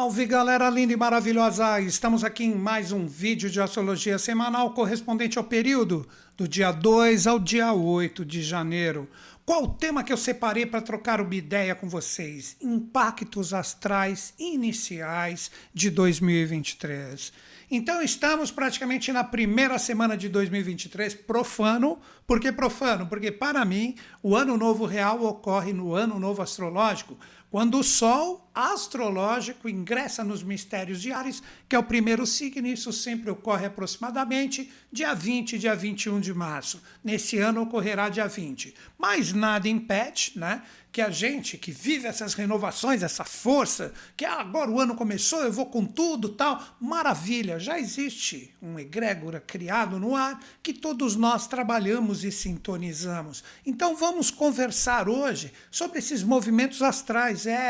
[0.00, 1.78] Salve galera linda e maravilhosa!
[1.78, 7.26] Estamos aqui em mais um vídeo de astrologia semanal correspondente ao período do dia 2
[7.26, 9.06] ao dia 8 de janeiro.
[9.44, 12.56] Qual o tema que eu separei para trocar uma ideia com vocês?
[12.62, 17.30] Impactos astrais iniciais de 2023.
[17.70, 21.98] Então estamos praticamente na primeira semana de 2023 profano.
[22.26, 23.06] Por que profano?
[23.06, 27.18] Porque para mim o ano novo real ocorre no ano novo astrológico
[27.50, 32.92] quando o Sol astrológico ingressa nos mistérios de Ares, que é o primeiro signo, isso
[32.92, 36.82] sempre ocorre aproximadamente dia 20, dia 21 de março.
[37.02, 38.74] Nesse ano ocorrerá dia 20.
[38.98, 40.62] Mas nada impede, né?
[40.92, 45.40] Que a gente que vive essas renovações, essa força, que ah, agora o ano começou,
[45.40, 51.14] eu vou com tudo, tal, maravilha, já existe um egrégora criado no ar que todos
[51.14, 53.44] nós trabalhamos e sintonizamos.
[53.64, 57.60] Então vamos conversar hoje sobre esses movimentos astrais é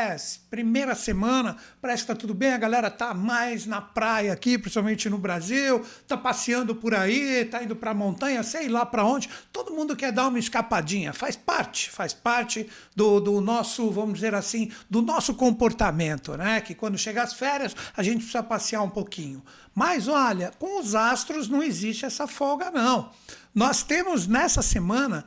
[0.81, 5.09] primeira semana, parece que está tudo bem, a galera está mais na praia aqui, principalmente
[5.11, 9.29] no Brasil, está passeando por aí, está indo para montanha, sei lá para onde.
[9.53, 14.33] Todo mundo quer dar uma escapadinha, faz parte, faz parte do, do nosso, vamos dizer
[14.33, 16.59] assim, do nosso comportamento, né?
[16.61, 19.43] Que quando chega as férias, a gente precisa passear um pouquinho.
[19.75, 23.11] Mas olha, com os astros não existe essa folga, não.
[23.53, 25.25] Nós temos nessa semana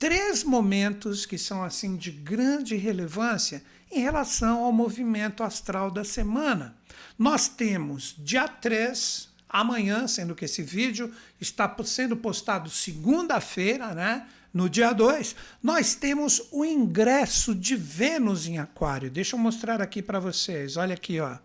[0.00, 6.76] três momentos que são assim de grande relevância em relação ao movimento astral da semana.
[7.18, 14.26] Nós temos dia 3, amanhã, sendo que esse vídeo está sendo postado segunda-feira, né?
[14.52, 19.10] No dia 2, nós temos o ingresso de Vênus em Aquário.
[19.10, 20.76] Deixa eu mostrar aqui para vocês.
[20.78, 21.36] Olha aqui, ó.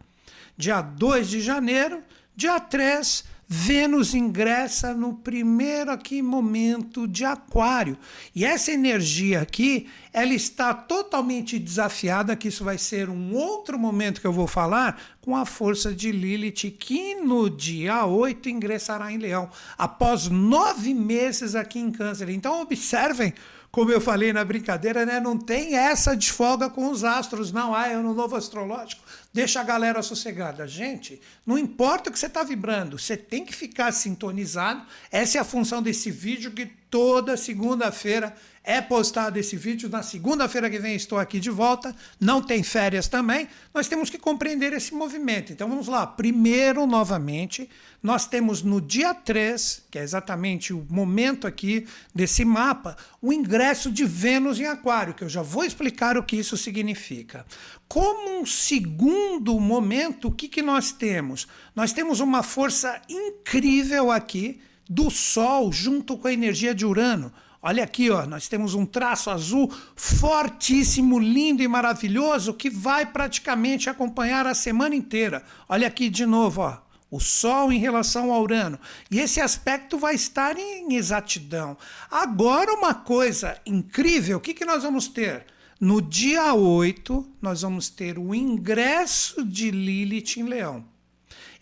[0.57, 2.01] Dia 2 de janeiro,
[2.35, 7.97] dia 3, Vênus ingressa no primeiro aqui momento de Aquário.
[8.34, 14.22] E essa energia aqui, ela está totalmente desafiada, que isso vai ser um outro momento
[14.22, 19.17] que eu vou falar, com a força de Lilith, que no dia 8 ingressará em
[19.17, 22.29] Leão, após nove meses aqui em Câncer.
[22.29, 23.34] Então observem
[23.71, 25.19] como eu falei na brincadeira, né?
[25.19, 27.73] Não tem essa de folga com os astros, não.
[27.73, 29.01] Ah, é no novo astrológico.
[29.33, 30.67] Deixa a galera sossegada.
[30.67, 34.85] Gente, não importa o que você está vibrando, você tem que ficar sintonizado.
[35.09, 39.89] Essa é a função desse vídeo que toda segunda-feira é postado esse vídeo.
[39.89, 41.95] Na segunda-feira que vem estou aqui de volta.
[42.19, 43.47] Não tem férias também.
[43.73, 45.51] Nós temos que compreender esse movimento.
[45.51, 46.05] Então vamos lá.
[46.05, 47.69] Primeiro, novamente,
[48.03, 53.91] nós temos no dia 3, que é exatamente o momento aqui desse mapa, o ingresso
[53.91, 57.45] de Vênus em Aquário, que eu já vou explicar o que isso significa.
[57.88, 61.47] Como um segundo momento, o que, que nós temos?
[61.75, 67.31] Nós temos uma força incrível aqui do Sol junto com a energia de Urano.
[67.63, 73.88] Olha aqui, ó, nós temos um traço azul fortíssimo, lindo e maravilhoso que vai praticamente
[73.88, 75.44] acompanhar a semana inteira.
[75.69, 76.79] Olha aqui de novo, ó,
[77.11, 78.79] o Sol em relação ao Urano.
[79.11, 81.77] E esse aspecto vai estar em exatidão.
[82.09, 85.45] Agora, uma coisa incrível: o que, que nós vamos ter?
[85.79, 90.91] No dia 8, nós vamos ter o ingresso de Lilith em Leão.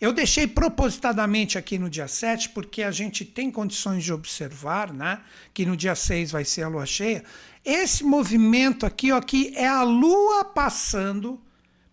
[0.00, 5.20] Eu deixei propositadamente aqui no dia 7, porque a gente tem condições de observar, né?
[5.52, 7.22] Que no dia 6 vai ser a lua cheia.
[7.62, 11.38] Esse movimento aqui, ó, aqui é a lua passando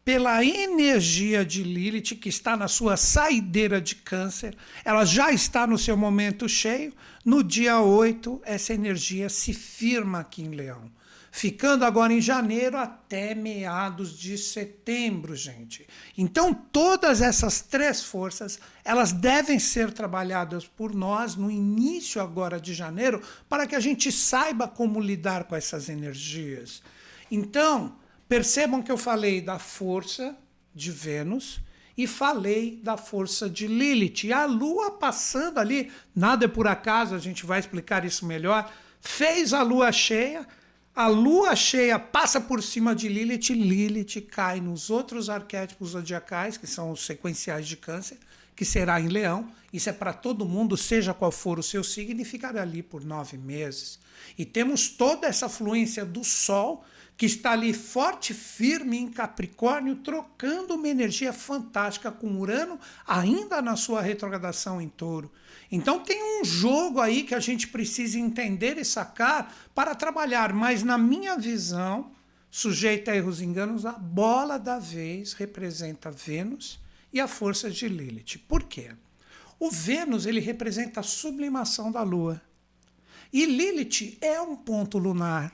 [0.05, 5.77] pela energia de Lilith, que está na sua saideira de câncer, ela já está no
[5.77, 6.93] seu momento cheio.
[7.25, 10.89] No dia 8, essa energia se firma aqui em Leão
[11.37, 15.87] ficando agora em janeiro até meados de setembro, gente.
[16.17, 22.73] Então, todas essas três forças, elas devem ser trabalhadas por nós no início agora de
[22.73, 26.81] janeiro, para que a gente saiba como lidar com essas energias.
[27.29, 27.95] Então,
[28.27, 30.35] percebam que eu falei da força
[30.73, 31.61] de Vênus,
[31.95, 34.23] e falei da força de Lilith.
[34.23, 38.71] E a lua passando ali, nada é por acaso, a gente vai explicar isso melhor.
[39.01, 40.47] Fez a lua cheia,
[40.97, 46.65] a lua cheia passa por cima de Lilith, Lilith cai nos outros arquétipos zodiacais, que
[46.65, 48.17] são os sequenciais de câncer,
[48.55, 49.47] que será em leão.
[49.71, 53.05] Isso é para todo mundo, seja qual for o seu signo, e ficará ali por
[53.05, 53.99] nove meses.
[54.35, 56.83] E temos toda essa fluência do Sol,
[57.15, 63.75] que está ali forte, firme em Capricórnio, trocando uma energia fantástica com Urano, ainda na
[63.75, 65.31] sua retrogradação em Touro.
[65.71, 70.81] Então tem um jogo aí que a gente precisa entender e sacar para trabalhar, mas
[70.81, 72.11] na minha visão,
[72.49, 76.79] sujeita a erros e enganos, a bola da vez representa Vênus
[77.11, 78.39] e a força de Lilith.
[78.47, 78.91] Por quê?
[79.59, 82.41] O Vênus ele representa a sublimação da Lua.
[83.33, 85.53] E Lilith é um ponto lunar.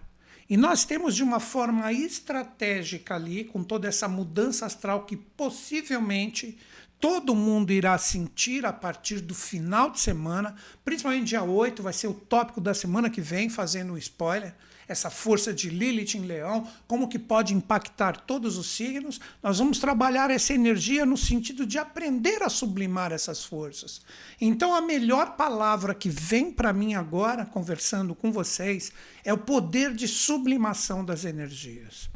[0.49, 6.57] E nós temos de uma forma estratégica ali, com toda essa mudança astral que possivelmente
[7.03, 10.55] todo mundo irá sentir a partir do final de semana,
[10.85, 14.55] principalmente dia 8, vai ser o tópico da semana que vem, fazendo um spoiler
[14.87, 19.79] essa força de Lilith em Leão, como que pode impactar todos os signos, nós vamos
[19.79, 24.01] trabalhar essa energia no sentido de aprender a sublimar essas forças.
[24.39, 28.91] Então a melhor palavra que vem para mim agora, conversando com vocês,
[29.23, 32.12] é o poder de sublimação das energias.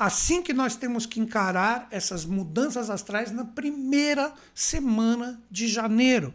[0.00, 6.32] Assim que nós temos que encarar essas mudanças astrais na primeira semana de janeiro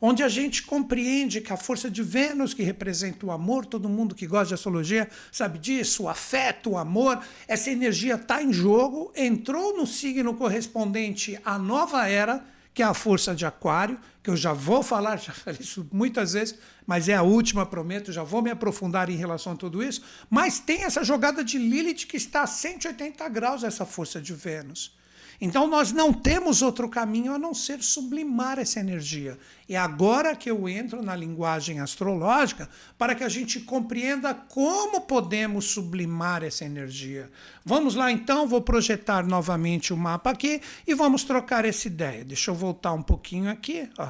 [0.00, 4.14] onde a gente compreende que a força de Vênus, que representa o amor, todo mundo
[4.14, 9.12] que gosta de astrologia sabe disso, o afeto, o amor, essa energia está em jogo,
[9.14, 12.42] entrou no signo correspondente à nova era,
[12.80, 16.32] que é a força de Aquário, que eu já vou falar, já falei isso muitas
[16.32, 16.54] vezes,
[16.86, 20.02] mas é a última, prometo, já vou me aprofundar em relação a tudo isso.
[20.30, 24.96] Mas tem essa jogada de Lilith que está a 180 graus, essa força de Vênus.
[25.40, 29.38] Então nós não temos outro caminho a não ser sublimar essa energia.
[29.66, 35.66] É agora que eu entro na linguagem astrológica para que a gente compreenda como podemos
[35.66, 37.30] sublimar essa energia.
[37.64, 42.22] Vamos lá então, vou projetar novamente o mapa aqui e vamos trocar essa ideia.
[42.24, 43.88] Deixa eu voltar um pouquinho aqui.
[43.96, 44.08] Ó.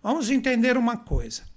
[0.00, 1.51] Vamos entender uma coisa.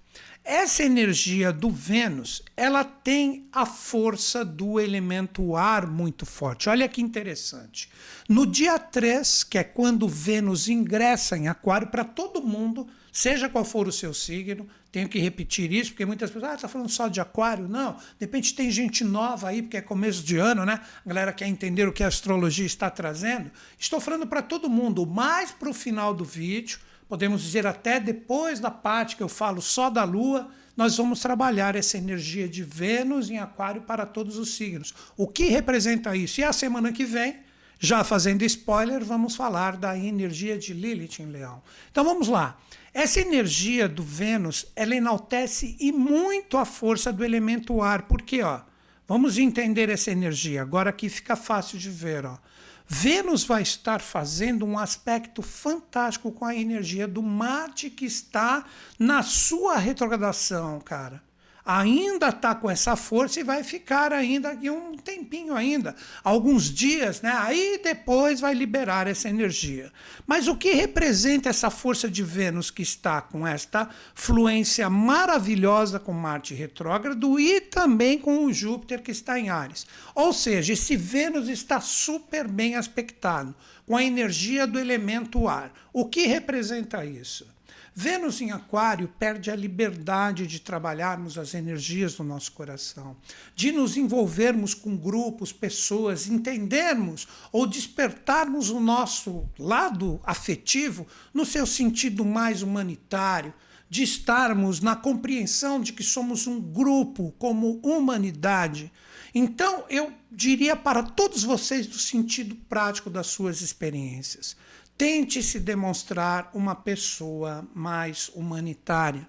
[0.47, 6.69] Essa energia do Vênus, ela tem a força do elemento ar muito forte.
[6.69, 7.89] Olha que interessante.
[8.29, 13.65] No dia 3, que é quando Vênus ingressa em Aquário, para todo mundo, seja qual
[13.65, 17.07] for o seu signo, tenho que repetir isso, porque muitas pessoas, ah, tá falando só
[17.07, 17.67] de Aquário?
[17.67, 20.79] Não, de repente tem gente nova aí, porque é começo de ano, né?
[21.03, 23.49] A galera quer entender o que a astrologia está trazendo.
[23.79, 28.59] Estou falando para todo mundo, mais para o final do vídeo podemos dizer até depois
[28.59, 33.29] da parte que eu falo só da Lua, nós vamos trabalhar essa energia de Vênus
[33.29, 34.93] em Aquário para todos os signos.
[35.15, 36.41] O que representa isso?
[36.41, 37.37] E a semana que vem,
[37.79, 41.61] já fazendo spoiler, vamos falar da energia de Lilith em Leão.
[41.91, 42.57] Então vamos lá.
[42.93, 48.03] Essa energia do Vênus, ela enaltece e muito a força do elemento ar.
[48.03, 48.41] Por quê?
[48.41, 48.61] Ó?
[49.07, 50.61] Vamos entender essa energia.
[50.61, 52.25] Agora aqui fica fácil de ver.
[52.25, 52.37] Ó.
[52.87, 58.65] Vênus vai estar fazendo um aspecto fantástico com a energia do Marte que está
[58.99, 61.21] na sua retrogradação, cara
[61.65, 67.21] ainda está com essa força e vai ficar ainda aqui um tempinho ainda, alguns dias,
[67.21, 67.33] né?
[67.35, 69.91] Aí depois vai liberar essa energia.
[70.27, 76.13] Mas o que representa essa força de Vênus que está com esta fluência maravilhosa com
[76.13, 79.87] Marte retrógrado e também com o Júpiter que está em Ares?
[80.13, 83.55] Ou seja, esse Vênus está super bem aspectado
[83.87, 85.71] com a energia do elemento ar.
[85.91, 87.54] O que representa isso?
[87.97, 93.15] Vênus em Aquário perde a liberdade de trabalharmos as energias do nosso coração,
[93.55, 101.65] de nos envolvermos com grupos, pessoas, entendermos ou despertarmos o nosso lado afetivo no seu
[101.65, 103.53] sentido mais humanitário,
[103.89, 108.91] de estarmos na compreensão de que somos um grupo como humanidade.
[109.33, 114.57] Então, eu diria para todos vocês do sentido prático das suas experiências.
[114.97, 119.27] Tente se demonstrar uma pessoa mais humanitária.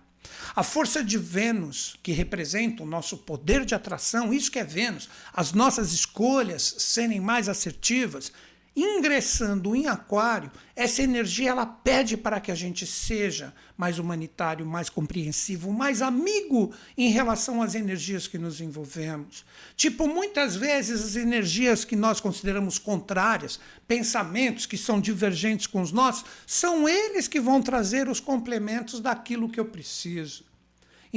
[0.54, 5.08] A força de Vênus, que representa o nosso poder de atração, isso que é Vênus,
[5.32, 8.32] as nossas escolhas serem mais assertivas,
[8.76, 14.90] ingressando em Aquário, essa energia ela pede para que a gente seja mais humanitário, mais
[14.90, 19.44] compreensivo, mais amigo em relação às energias que nos envolvemos.
[19.74, 25.90] Tipo, muitas vezes as energias que nós consideramos contrárias, pensamentos que são divergentes com os
[25.90, 30.44] nossos, são eles que vão trazer os complementos daquilo que eu preciso.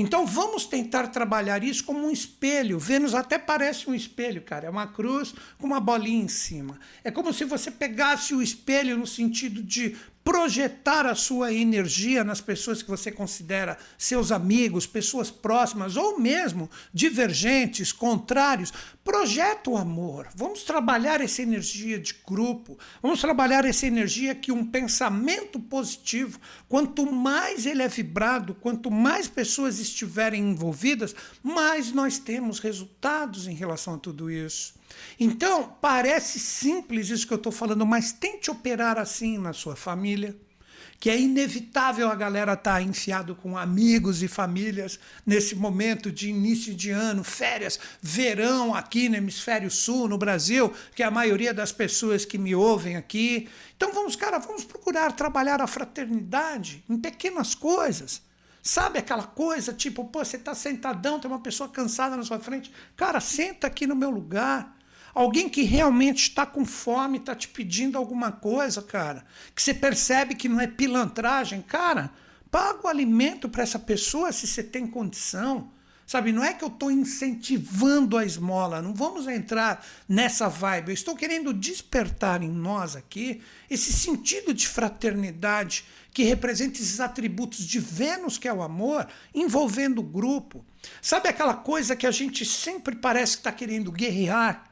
[0.02, 2.80] Então vamos tentar trabalhar isso como um espelho.
[2.80, 4.68] Vênus até parece um espelho, cara.
[4.68, 6.80] É uma cruz com uma bolinha em cima.
[7.04, 9.98] É como se você pegasse o espelho no sentido de
[10.30, 16.70] projetar a sua energia nas pessoas que você considera seus amigos, pessoas próximas ou mesmo
[16.94, 18.72] divergentes, contrários.
[19.04, 20.28] Projeta o amor.
[20.36, 22.78] Vamos trabalhar essa energia de grupo.
[23.02, 29.28] Vamos trabalhar essa energia que um pensamento positivo, quanto mais ele é vibrado, quanto mais
[29.28, 34.79] pessoas estiverem envolvidas, mais nós temos resultados em relação a tudo isso.
[35.20, 40.36] Então, parece simples isso que eu estou falando, mas tente operar assim na sua família,
[41.00, 46.30] que é inevitável a galera estar tá enfiado com amigos e famílias nesse momento de
[46.30, 51.54] início de ano, férias, verão aqui no hemisfério sul, no Brasil, que é a maioria
[51.54, 53.48] das pessoas que me ouvem aqui.
[53.78, 58.22] Então vamos, cara, vamos procurar trabalhar a fraternidade em pequenas coisas
[58.62, 62.72] Sabe aquela coisa, tipo, pô, você está sentadão, tem uma pessoa cansada na sua frente.
[62.96, 64.78] Cara, senta aqui no meu lugar.
[65.14, 69.26] Alguém que realmente está com fome, está te pedindo alguma coisa, cara,
[69.56, 72.12] que você percebe que não é pilantragem, cara,
[72.52, 75.72] paga o alimento para essa pessoa se você tem condição.
[76.10, 80.90] Sabe, não é que eu estou incentivando a esmola, não vamos entrar nessa vibe.
[80.90, 87.60] Eu estou querendo despertar em nós aqui esse sentido de fraternidade que representa esses atributos
[87.60, 90.66] de Vênus, que é o amor, envolvendo o grupo.
[91.00, 94.69] Sabe aquela coisa que a gente sempre parece que está querendo guerrear?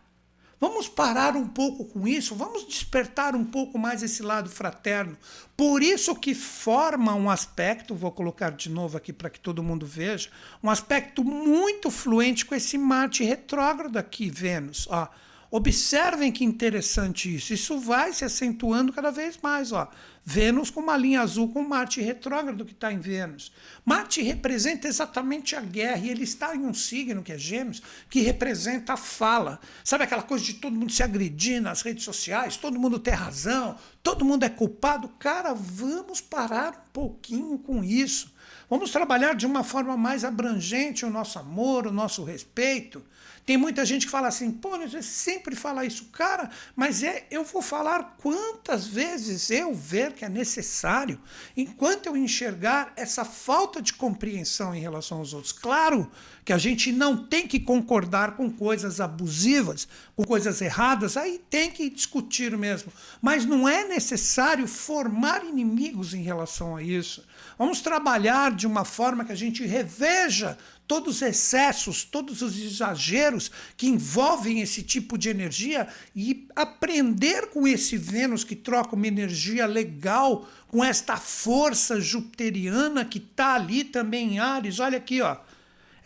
[0.60, 5.16] Vamos parar um pouco com isso, vamos despertar um pouco mais esse lado fraterno.
[5.56, 9.86] Por isso que forma um aspecto, vou colocar de novo aqui para que todo mundo
[9.86, 10.30] veja,
[10.64, 14.88] um aspecto muito fluente com esse Marte retrógrado aqui, Vênus.
[14.90, 15.08] Ó.
[15.50, 17.54] Observem que interessante isso.
[17.54, 19.72] Isso vai se acentuando cada vez mais.
[19.72, 19.88] Ó.
[20.29, 23.50] Vênus com uma linha azul com Marte retrógrado que está em Vênus.
[23.86, 28.19] Marte representa exatamente a guerra e ele está em um signo que é Gêmeos que
[28.19, 29.57] representa a fala.
[29.86, 33.77] Sabe aquela coisa de todo mundo se agredir nas redes sociais, todo mundo ter razão,
[34.03, 35.07] todo mundo é culpado?
[35.17, 38.36] Cara, vamos parar um pouquinho com isso.
[38.69, 43.01] Vamos trabalhar de uma forma mais abrangente o nosso amor, o nosso respeito.
[43.48, 47.46] Tem muita gente que fala assim, pô, você sempre fala isso, cara, mas é, eu
[47.46, 51.18] vou falar quantas vezes eu ver que é necessário,
[51.56, 55.54] enquanto eu enxergar essa falta de compreensão em relação aos outros.
[55.54, 56.12] Claro
[56.48, 59.86] que a gente não tem que concordar com coisas abusivas,
[60.16, 62.89] com coisas erradas, aí tem que discutir mesmo.
[63.22, 67.22] Mas não é necessário formar inimigos em relação a isso.
[67.60, 73.51] Vamos trabalhar de uma forma que a gente reveja todos os excessos, todos os exageros
[73.75, 75.86] que envolvem esse tipo de energia
[76.16, 83.18] e aprender com esse Vênus que troca uma energia legal com esta força jupiteriana que
[83.18, 84.80] está ali também em Ares.
[84.80, 85.36] Olha aqui, ó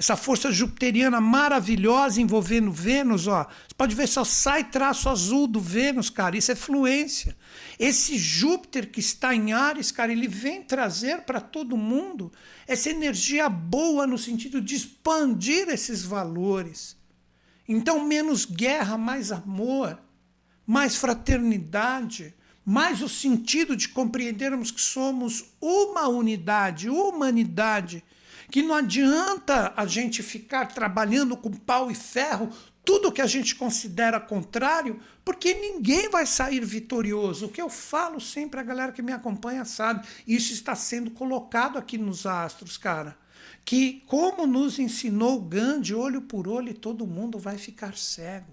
[0.01, 3.43] essa força jupiteriana maravilhosa envolvendo Vênus, ó.
[3.43, 6.35] Você pode ver, só sai traço azul do Vênus, cara.
[6.35, 7.37] Isso é fluência.
[7.77, 12.33] Esse Júpiter que está em Ares, cara, ele vem trazer para todo mundo
[12.65, 16.97] essa energia boa no sentido de expandir esses valores.
[17.67, 20.01] Então, menos guerra, mais amor,
[20.65, 22.33] mais fraternidade,
[22.65, 28.03] mais o sentido de compreendermos que somos uma unidade, humanidade
[28.51, 32.49] que não adianta a gente ficar trabalhando com pau e ferro
[32.83, 37.45] tudo que a gente considera contrário, porque ninguém vai sair vitorioso.
[37.45, 41.77] O que eu falo sempre, a galera que me acompanha sabe, isso está sendo colocado
[41.77, 43.17] aqui nos astros, cara.
[43.63, 48.51] Que, como nos ensinou Gandhi, olho por olho, todo mundo vai ficar cego.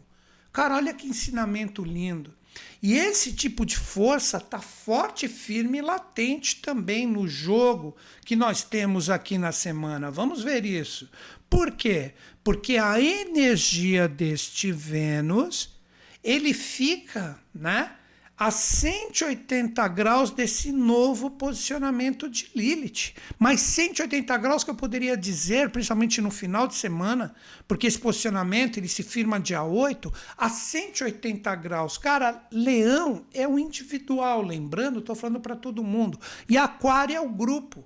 [0.52, 2.37] Cara, olha que ensinamento lindo.
[2.80, 8.62] E esse tipo de força está forte, firme e latente também no jogo que nós
[8.62, 10.10] temos aqui na semana.
[10.10, 11.10] Vamos ver isso.
[11.50, 12.14] Por quê?
[12.44, 15.76] Porque a energia deste Vênus,
[16.22, 17.97] ele fica, né?
[18.38, 23.14] A 180 graus desse novo posicionamento de Lilith.
[23.38, 27.34] Mas 180 graus que eu poderia dizer, principalmente no final de semana,
[27.66, 31.98] porque esse posicionamento ele se firma dia 8, a 180 graus.
[31.98, 36.20] Cara, leão é o individual, lembrando, estou falando para todo mundo.
[36.48, 37.84] E aquário é o grupo.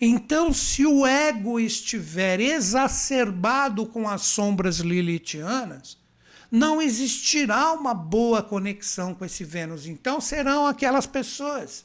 [0.00, 5.99] Então, se o ego estiver exacerbado com as sombras lilithianas,
[6.50, 9.86] não existirá uma boa conexão com esse Vênus.
[9.86, 11.84] Então serão aquelas pessoas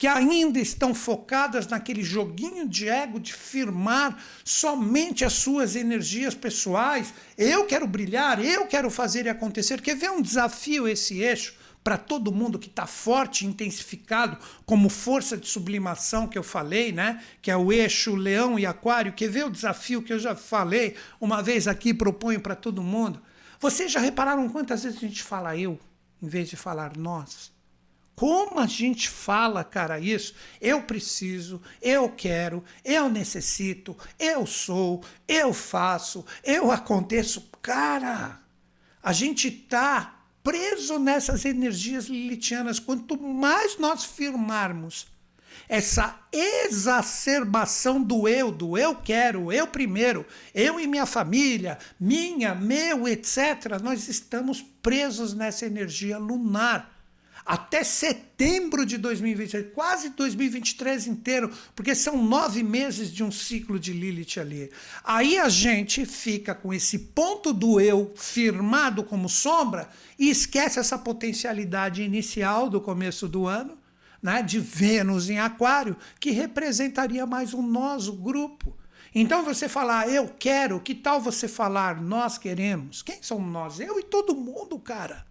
[0.00, 7.12] que ainda estão focadas naquele joguinho de ego de firmar somente as suas energias pessoais.
[7.36, 9.82] Eu quero brilhar, eu quero fazer e acontecer.
[9.82, 11.54] Quer ver um desafio esse eixo
[11.84, 17.22] para todo mundo que está forte, intensificado, como força de sublimação que eu falei, né?
[17.42, 19.12] Que é o eixo Leão e Aquário.
[19.12, 23.20] Quer ver o desafio que eu já falei uma vez aqui, proponho para todo mundo?
[23.60, 25.78] Vocês já repararam quantas vezes a gente fala eu,
[26.22, 27.52] em vez de falar nós?
[28.16, 30.34] Como a gente fala, cara, isso?
[30.58, 37.50] Eu preciso, eu quero, eu necessito, eu sou, eu faço, eu aconteço.
[37.60, 38.40] Cara,
[39.02, 42.78] a gente tá preso nessas energias lilitianas.
[42.78, 45.06] Quanto mais nós firmarmos
[45.68, 53.06] essa exacerbação do eu, do eu quero, eu primeiro, eu e minha família, minha, meu,
[53.06, 56.98] etc., nós estamos presos nessa energia lunar.
[57.46, 63.92] Até setembro de 2023, quase 2023 inteiro, porque são nove meses de um ciclo de
[63.92, 64.70] Lilith ali.
[65.02, 69.88] Aí a gente fica com esse ponto do eu firmado como sombra
[70.18, 73.79] e esquece essa potencialidade inicial do começo do ano
[74.22, 78.76] né, de Vênus em Aquário, que representaria mais o nós, o grupo.
[79.14, 83.02] Então você falar, eu quero, que tal você falar, nós queremos?
[83.02, 83.80] Quem são nós?
[83.80, 85.26] Eu e todo mundo, cara.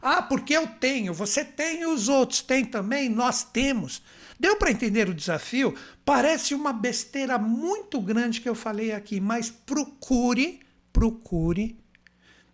[0.00, 4.02] Ah, porque eu tenho, você tem e os outros têm também, nós temos.
[4.38, 5.74] Deu para entender o desafio?
[6.04, 10.60] Parece uma besteira muito grande que eu falei aqui, mas procure,
[10.92, 11.76] procure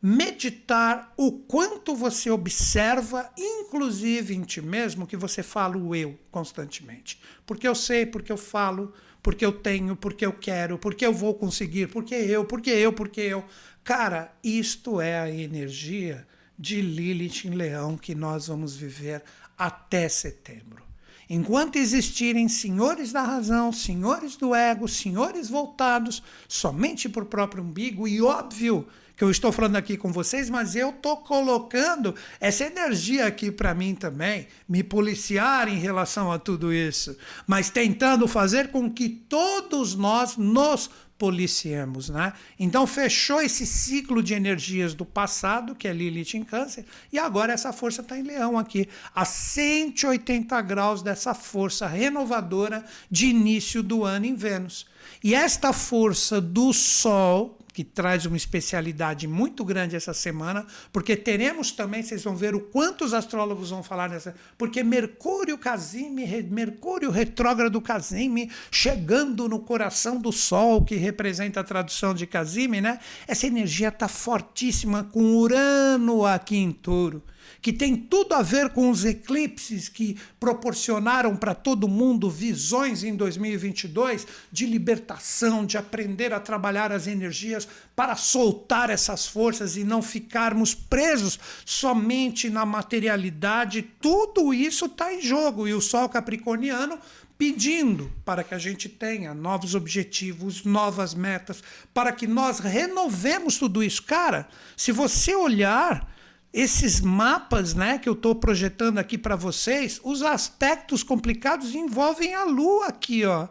[0.03, 7.21] meditar o quanto você observa, inclusive em ti mesmo, que você fala o eu constantemente.
[7.47, 8.93] Porque eu sei, porque eu falo,
[9.23, 13.21] porque eu tenho, porque eu quero, porque eu vou conseguir, porque eu, porque eu, porque
[13.21, 13.45] eu.
[13.85, 16.27] Cara, isto é a energia
[16.59, 19.23] de Lilith em Leão que nós vamos viver
[19.57, 20.83] até setembro.
[21.31, 28.07] Enquanto existirem senhores da razão, senhores do ego, senhores voltados somente para o próprio umbigo,
[28.09, 28.87] e óbvio
[29.23, 33.73] que eu estou falando aqui com vocês, mas eu estou colocando essa energia aqui para
[33.73, 39.95] mim também, me policiar em relação a tudo isso, mas tentando fazer com que todos
[39.95, 42.33] nós nos policiemos, né?
[42.59, 47.53] Então fechou esse ciclo de energias do passado, que é Lilith em Câncer, e agora
[47.53, 54.03] essa força está em Leão aqui, a 180 graus dessa força renovadora de início do
[54.03, 54.85] ano em Vênus.
[55.23, 61.73] E esta força do Sol, que traz uma especialidade muito grande essa semana, porque teremos
[61.73, 67.11] também, vocês vão ver o quanto os astrólogos vão falar nessa, porque Mercúrio Casime, Mercúrio
[67.11, 72.99] retrógrado Casime, chegando no coração do Sol, que representa a tradução de Casime, né?
[73.27, 77.23] Essa energia está fortíssima com Urano aqui em Touro
[77.61, 83.15] que tem tudo a ver com os eclipses que proporcionaram para todo mundo visões em
[83.15, 90.01] 2022 de libertação, de aprender a trabalhar as energias para soltar essas forças e não
[90.03, 93.83] ficarmos presos somente na materialidade.
[94.01, 96.99] Tudo isso está em jogo e o Sol Capricorniano
[97.43, 101.61] pedindo para que a gente tenha novos objetivos, novas metas,
[101.93, 104.03] para que nós renovemos tudo isso.
[104.05, 106.12] Cara, se você olhar
[106.53, 112.45] esses mapas né, que eu estou projetando aqui para vocês, os aspectos complicados envolvem a
[112.45, 113.49] Lua aqui, ó.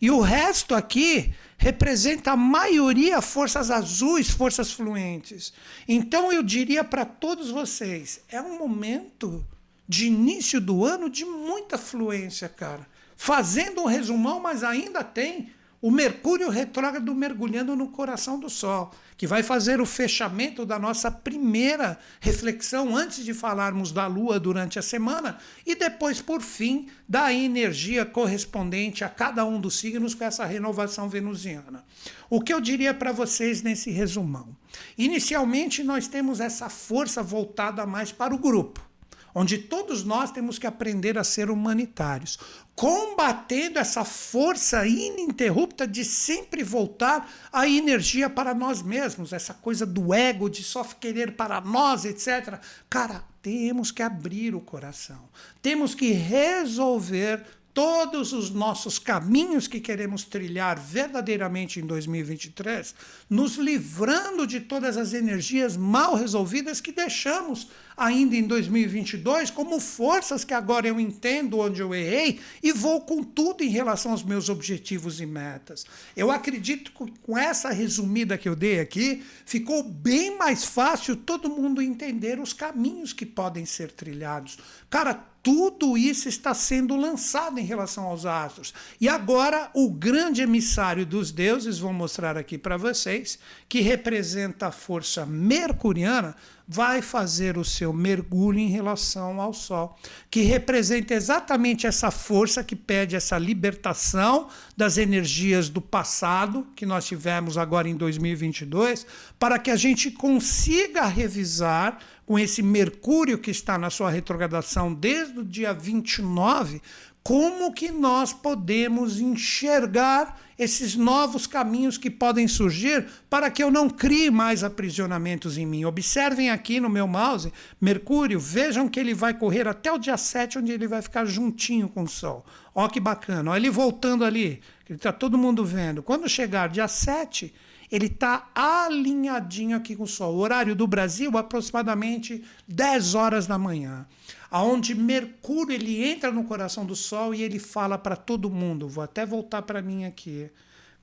[0.00, 5.52] E o resto aqui representa a maioria forças azuis, forças fluentes.
[5.86, 9.46] Então eu diria para todos vocês, é um momento
[9.88, 12.86] de início do ano de muita fluência, cara.
[13.16, 19.26] Fazendo um resumão, mas ainda tem o Mercúrio retrógrado mergulhando no coração do Sol, que
[19.28, 24.82] vai fazer o fechamento da nossa primeira reflexão antes de falarmos da Lua durante a
[24.82, 30.44] semana e depois, por fim, da energia correspondente a cada um dos signos com essa
[30.44, 31.84] renovação venusiana.
[32.28, 34.56] O que eu diria para vocês nesse resumão?
[34.98, 38.91] Inicialmente, nós temos essa força voltada mais para o grupo
[39.34, 42.38] onde todos nós temos que aprender a ser humanitários,
[42.74, 50.12] combatendo essa força ininterrupta de sempre voltar a energia para nós mesmos, essa coisa do
[50.12, 52.60] ego, de só querer para nós, etc.
[52.88, 55.28] Cara, temos que abrir o coração,
[55.60, 62.94] temos que resolver todos os nossos caminhos que queremos trilhar verdadeiramente em 2023,
[63.30, 70.44] nos livrando de todas as energias mal resolvidas que deixamos ainda em 2022 como forças
[70.44, 74.48] que agora eu entendo onde eu errei e vou com tudo em relação aos meus
[74.48, 75.84] objetivos e metas.
[76.16, 81.50] Eu acredito que com essa resumida que eu dei aqui, ficou bem mais fácil todo
[81.50, 84.58] mundo entender os caminhos que podem ser trilhados.
[84.92, 88.74] Cara, tudo isso está sendo lançado em relação aos astros.
[89.00, 93.38] E agora o grande emissário dos deuses, vou mostrar aqui para vocês,
[93.70, 96.36] que representa a força mercuriana,
[96.68, 99.98] vai fazer o seu mergulho em relação ao Sol,
[100.30, 107.06] que representa exatamente essa força que pede essa libertação das energias do passado, que nós
[107.06, 109.06] tivemos agora em 2022,
[109.38, 115.40] para que a gente consiga revisar com esse Mercúrio que está na sua retrogradação desde
[115.40, 116.80] o dia 29,
[117.22, 123.88] como que nós podemos enxergar esses novos caminhos que podem surgir para que eu não
[123.88, 125.84] crie mais aprisionamentos em mim.
[125.84, 130.58] Observem aqui no meu mouse, Mercúrio, vejam que ele vai correr até o dia 7,
[130.58, 132.44] onde ele vai ficar juntinho com o Sol.
[132.74, 136.02] Ó que bacana, ó ele voltando ali, que está todo mundo vendo.
[136.02, 137.52] Quando chegar dia 7,
[137.92, 140.34] ele está alinhadinho aqui com o Sol.
[140.34, 144.06] O horário do Brasil, aproximadamente 10 horas da manhã
[144.52, 148.86] aonde Mercúrio ele entra no coração do Sol e ele fala para todo mundo.
[148.86, 150.50] Vou até voltar para mim aqui.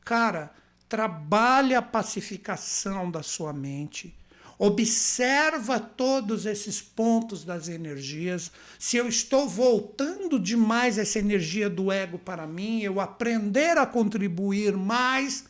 [0.05, 0.51] Cara,
[0.87, 4.15] trabalhe a pacificação da sua mente.
[4.59, 8.51] Observa todos esses pontos das energias.
[8.77, 14.77] Se eu estou voltando demais essa energia do ego para mim, eu aprender a contribuir
[14.77, 15.45] mais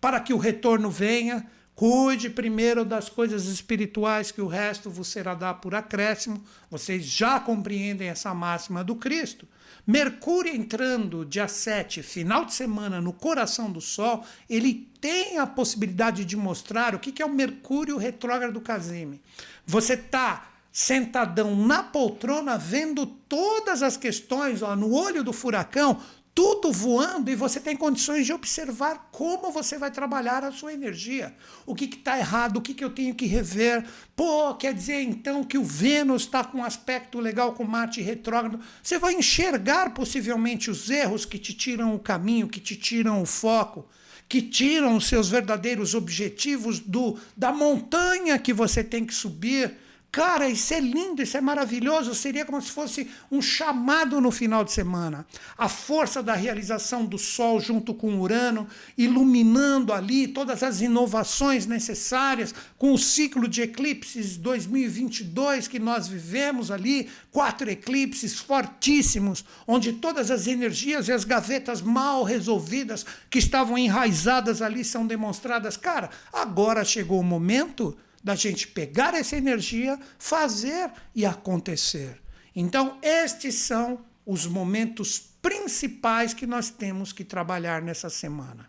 [0.00, 1.46] para que o retorno venha.
[1.74, 6.42] Cuide primeiro das coisas espirituais, que o resto vos será dado por acréscimo.
[6.70, 9.48] Vocês já compreendem essa máxima do Cristo.
[9.86, 16.24] Mercúrio entrando dia 7, final de semana, no coração do Sol, ele tem a possibilidade
[16.24, 19.22] de mostrar o que é o Mercúrio retrógrado Casime.
[19.66, 26.00] Você está sentadão na poltrona, vendo todas as questões ó, no olho do furacão,
[26.34, 31.34] tudo voando e você tem condições de observar como você vai trabalhar a sua energia.
[31.66, 33.84] O que está errado, o que, que eu tenho que rever.
[34.14, 38.60] Pô, quer dizer então que o Vênus está com um aspecto legal com Marte retrógrado.
[38.82, 43.26] Você vai enxergar possivelmente os erros que te tiram o caminho, que te tiram o
[43.26, 43.88] foco,
[44.28, 49.76] que tiram os seus verdadeiros objetivos do da montanha que você tem que subir
[50.12, 52.16] Cara, isso é lindo, isso é maravilhoso.
[52.16, 55.24] Seria como se fosse um chamado no final de semana.
[55.56, 58.66] A força da realização do Sol junto com Urano,
[58.98, 66.72] iluminando ali todas as inovações necessárias com o ciclo de eclipses 2022 que nós vivemos
[66.72, 73.78] ali quatro eclipses fortíssimos, onde todas as energias e as gavetas mal resolvidas que estavam
[73.78, 75.76] enraizadas ali são demonstradas.
[75.76, 82.20] Cara, agora chegou o momento da gente pegar essa energia, fazer e acontecer.
[82.54, 88.68] Então, estes são os momentos principais que nós temos que trabalhar nessa semana.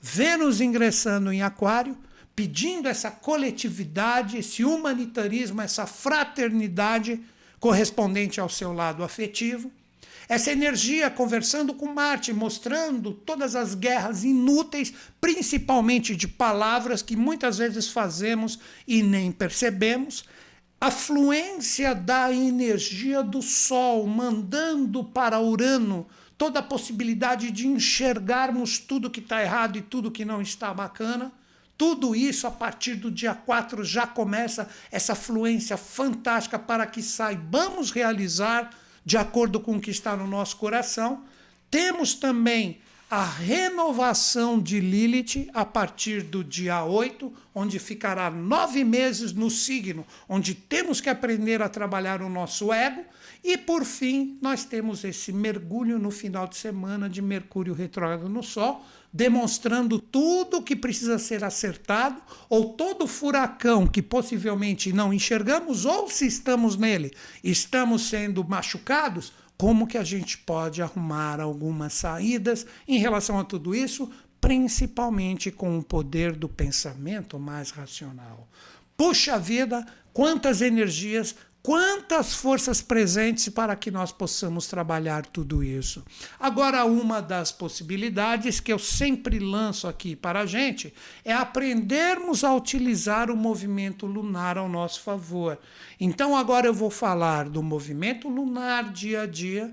[0.00, 1.96] Vênus ingressando em Aquário,
[2.34, 7.20] pedindo essa coletividade, esse humanitarismo, essa fraternidade
[7.60, 9.70] correspondente ao seu lado afetivo.
[10.28, 17.58] Essa energia conversando com Marte, mostrando todas as guerras inúteis, principalmente de palavras que muitas
[17.58, 20.24] vezes fazemos e nem percebemos.
[20.80, 26.06] A fluência da energia do Sol, mandando para Urano
[26.36, 31.30] toda a possibilidade de enxergarmos tudo que está errado e tudo que não está bacana.
[31.78, 37.90] Tudo isso a partir do dia 4 já começa essa fluência fantástica para que saibamos
[37.90, 38.70] realizar
[39.04, 41.24] de acordo com o que está no nosso coração.
[41.70, 42.80] Temos também
[43.12, 50.06] a renovação de Lilith a partir do dia 8, onde ficará nove meses no signo,
[50.26, 53.04] onde temos que aprender a trabalhar o nosso ego.
[53.44, 58.42] E por fim, nós temos esse mergulho no final de semana de Mercúrio retrógrado no
[58.42, 58.82] Sol,
[59.12, 66.26] demonstrando tudo que precisa ser acertado, ou todo furacão que possivelmente não enxergamos, ou se
[66.26, 67.12] estamos nele,
[67.44, 73.74] estamos sendo machucados, como que a gente pode arrumar algumas saídas em relação a tudo
[73.74, 78.48] isso, principalmente com o poder do pensamento mais racional.
[78.96, 86.02] Puxa vida, quantas energias Quantas forças presentes para que nós possamos trabalhar tudo isso?
[86.40, 90.92] Agora, uma das possibilidades que eu sempre lanço aqui para a gente
[91.24, 95.56] é aprendermos a utilizar o movimento lunar ao nosso favor.
[96.00, 99.72] Então, agora eu vou falar do movimento lunar dia a dia,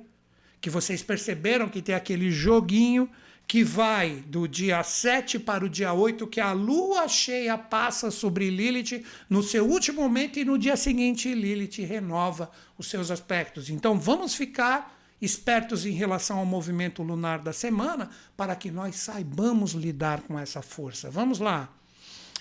[0.62, 3.10] que vocês perceberam que tem aquele joguinho
[3.50, 8.48] que vai do dia 7 para o dia 8, que a lua cheia passa sobre
[8.48, 13.72] Lilith no seu último momento e no dia seguinte Lilith renova os seus aspectos.
[13.72, 19.72] Então vamos ficar espertos em relação ao movimento lunar da semana para que nós saibamos
[19.72, 21.10] lidar com essa força.
[21.10, 21.74] Vamos lá.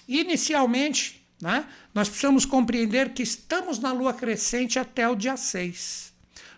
[0.07, 6.13] Inicialmente, né, nós precisamos compreender que estamos na lua crescente até o dia 6.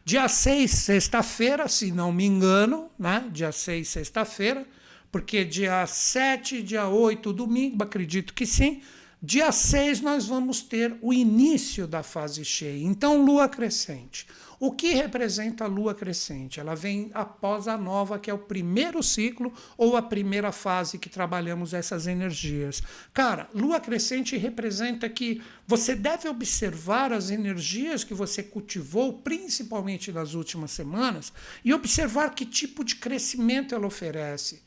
[0.04, 3.28] Dia 6, sexta-feira, se não me engano, né?
[3.32, 4.66] Dia 6, sexta-feira,
[5.12, 8.82] porque dia 7, dia 8, domingo, acredito que sim.
[9.22, 12.82] Dia 6 nós vamos ter o início da fase cheia.
[12.82, 14.26] Então, lua crescente.
[14.62, 16.60] O que representa a lua crescente?
[16.60, 21.08] Ela vem após a nova, que é o primeiro ciclo ou a primeira fase que
[21.08, 22.82] trabalhamos essas energias.
[23.14, 30.34] Cara, lua crescente representa que você deve observar as energias que você cultivou, principalmente nas
[30.34, 31.32] últimas semanas,
[31.64, 34.60] e observar que tipo de crescimento ela oferece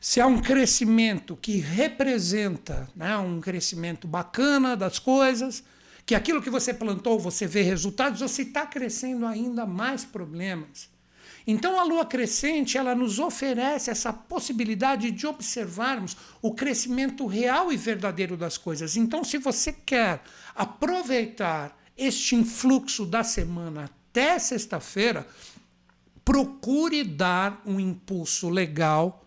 [0.00, 5.64] se há um crescimento que representa né, um crescimento bacana das coisas,
[6.08, 10.88] que aquilo que você plantou você vê resultados, ou se está crescendo ainda mais problemas.
[11.46, 17.76] Então a lua crescente ela nos oferece essa possibilidade de observarmos o crescimento real e
[17.76, 18.96] verdadeiro das coisas.
[18.96, 20.22] Então, se você quer
[20.54, 25.26] aproveitar este influxo da semana até sexta-feira,
[26.24, 29.26] procure dar um impulso legal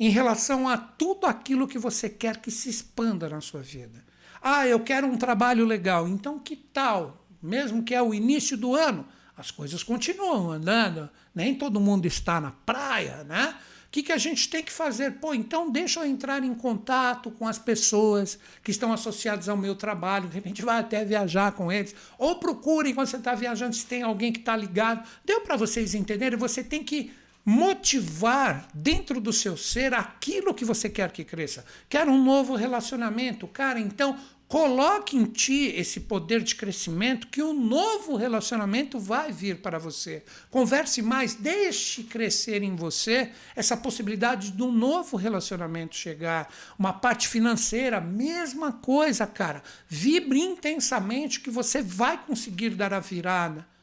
[0.00, 4.02] em relação a tudo aquilo que você quer que se expanda na sua vida
[4.46, 6.06] Ah, eu quero um trabalho legal.
[6.06, 7.26] Então, que tal?
[7.42, 11.08] Mesmo que é o início do ano, as coisas continuam andando.
[11.34, 13.56] Nem todo mundo está na praia, né?
[13.86, 15.12] O que, que a gente tem que fazer?
[15.12, 19.74] Pô, então deixa eu entrar em contato com as pessoas que estão associadas ao meu
[19.74, 20.28] trabalho.
[20.28, 21.94] De repente vai até viajar com eles.
[22.18, 25.08] Ou procure, quando você está viajando, se tem alguém que está ligado.
[25.24, 26.38] Deu para vocês entenderem?
[26.38, 27.12] Você tem que
[27.44, 31.64] motivar dentro do seu ser aquilo que você quer que cresça.
[31.88, 33.46] Quer um novo relacionamento?
[33.46, 34.18] Cara, então
[34.54, 40.22] coloque em ti esse poder de crescimento que um novo relacionamento vai vir para você.
[40.48, 46.48] Converse mais, deixe crescer em você essa possibilidade de um novo relacionamento chegar.
[46.78, 49.60] Uma parte financeira, mesma coisa, cara.
[49.88, 53.73] Vibre intensamente que você vai conseguir dar a virada.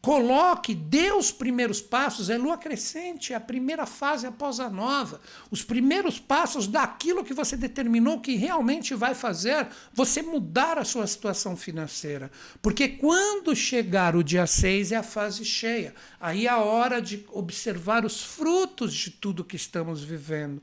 [0.00, 5.20] Coloque, dê os primeiros passos, é lua crescente, a primeira fase após a nova.
[5.50, 11.04] Os primeiros passos daquilo que você determinou que realmente vai fazer você mudar a sua
[11.06, 12.30] situação financeira.
[12.62, 15.92] Porque quando chegar o dia 6 é a fase cheia.
[16.20, 20.62] Aí é a hora de observar os frutos de tudo que estamos vivendo.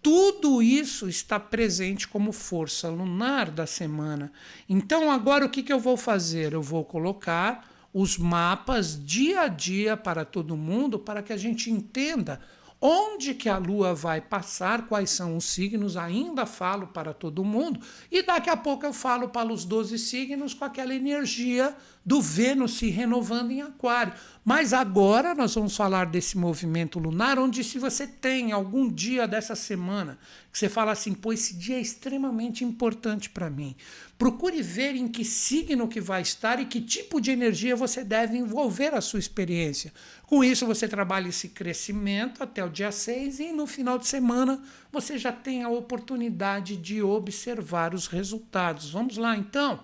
[0.00, 4.32] Tudo isso está presente como força lunar da semana.
[4.68, 6.52] Então, agora o que, que eu vou fazer?
[6.52, 11.70] Eu vou colocar os mapas dia a dia para todo mundo, para que a gente
[11.70, 12.38] entenda
[12.78, 17.80] onde que a Lua vai passar, quais são os signos, ainda falo para todo mundo,
[18.12, 21.74] e daqui a pouco eu falo para os 12 signos com aquela energia
[22.06, 24.12] do Vênus se renovando em Aquário.
[24.44, 29.56] Mas agora nós vamos falar desse movimento lunar, onde se você tem algum dia dessa
[29.56, 30.16] semana
[30.52, 33.74] que você fala assim, pô, esse dia é extremamente importante para mim.
[34.16, 38.38] Procure ver em que signo que vai estar e que tipo de energia você deve
[38.38, 39.92] envolver a sua experiência.
[40.26, 44.62] Com isso você trabalha esse crescimento até o dia 6 e no final de semana
[44.92, 48.90] você já tem a oportunidade de observar os resultados.
[48.90, 49.80] Vamos lá então.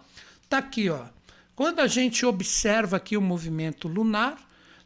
[0.48, 1.06] Tá aqui, ó.
[1.54, 4.38] Quando a gente observa aqui o movimento lunar,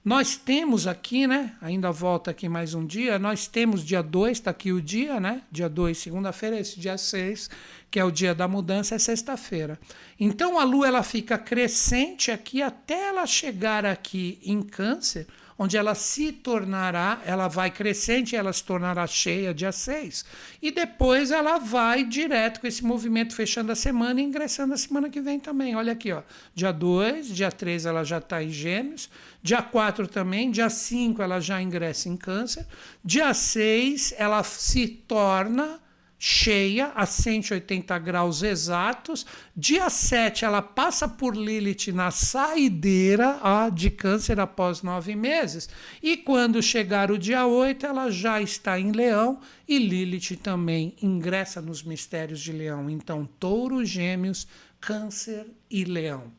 [0.04, 1.54] nós temos aqui, né?
[1.60, 3.20] Ainda volta aqui mais um dia.
[3.20, 5.42] Nós temos dia 2, está aqui o dia, né?
[5.50, 7.50] Dia 2, segunda-feira, esse dia 6,
[7.88, 9.78] que é o dia da mudança, é sexta-feira.
[10.18, 15.94] Então a lua ela fica crescente aqui até ela chegar aqui em Câncer onde ela
[15.94, 20.24] se tornará, ela vai crescente, ela se tornará cheia dia 6.
[20.60, 25.08] E depois ela vai direto com esse movimento fechando a semana e ingressando a semana
[25.08, 25.74] que vem também.
[25.74, 26.22] Olha aqui, ó.
[26.54, 29.08] Dia 2, dia 3 ela já está em Gêmeos,
[29.42, 32.66] dia 4 também, dia 5 ela já ingressa em Câncer,
[33.04, 35.80] dia 6 ela se torna
[36.18, 39.26] cheia a 180 graus exatos.
[39.54, 45.68] Dia 7 ela passa por Lilith na saideira a, de câncer após nove meses.
[46.02, 51.60] E quando chegar o dia 8, ela já está em leão e Lilith também ingressa
[51.60, 52.88] nos mistérios de leão.
[52.88, 54.46] Então, touro, gêmeos,
[54.80, 56.32] câncer e leão.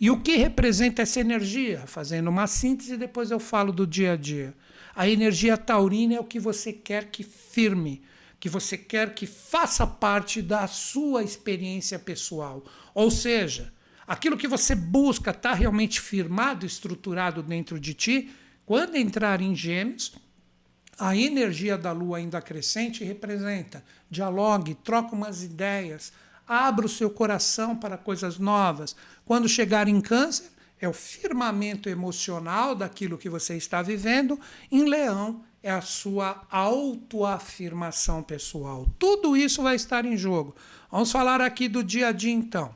[0.00, 1.82] E o que representa essa energia?
[1.86, 4.54] Fazendo uma síntese, depois eu falo do dia a dia.
[4.94, 8.02] A energia taurina é o que você quer que firme
[8.46, 12.64] que você quer que faça parte da sua experiência pessoal.
[12.94, 13.72] Ou seja,
[14.06, 18.30] aquilo que você busca está realmente firmado, estruturado dentro de ti.
[18.64, 20.14] Quando entrar em Gêmeos,
[20.96, 26.12] a energia da lua ainda crescente representa dialogue, troca umas ideias,
[26.46, 28.94] abra o seu coração para coisas novas.
[29.24, 34.38] Quando chegar em Câncer, é o firmamento emocional daquilo que você está vivendo.
[34.70, 38.86] Em Leão, é a sua autoafirmação pessoal.
[39.00, 40.54] Tudo isso vai estar em jogo.
[40.88, 42.72] Vamos falar aqui do dia a dia então.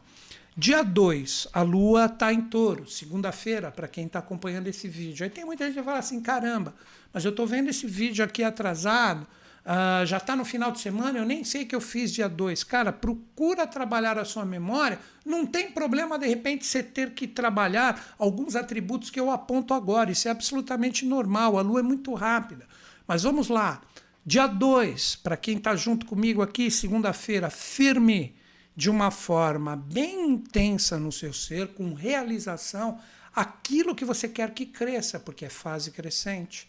[0.56, 5.22] Dia 2, a lua está em touro, segunda-feira, para quem está acompanhando esse vídeo.
[5.22, 6.74] Aí tem muita gente que fala assim: caramba,
[7.12, 11.16] mas eu estou vendo esse vídeo aqui atrasado, uh, já está no final de semana,
[11.16, 12.64] eu nem sei que eu fiz dia 2.
[12.64, 14.98] Cara, procura trabalhar a sua memória.
[15.24, 20.10] Não tem problema, de repente, você ter que trabalhar alguns atributos que eu aponto agora.
[20.10, 21.56] Isso é absolutamente normal.
[21.56, 22.66] A lua é muito rápida.
[23.10, 23.82] Mas vamos lá.
[24.24, 28.36] Dia 2, para quem está junto comigo aqui, segunda-feira, firme,
[28.76, 33.00] de uma forma bem intensa no seu ser, com realização,
[33.34, 36.68] aquilo que você quer que cresça, porque é fase crescente.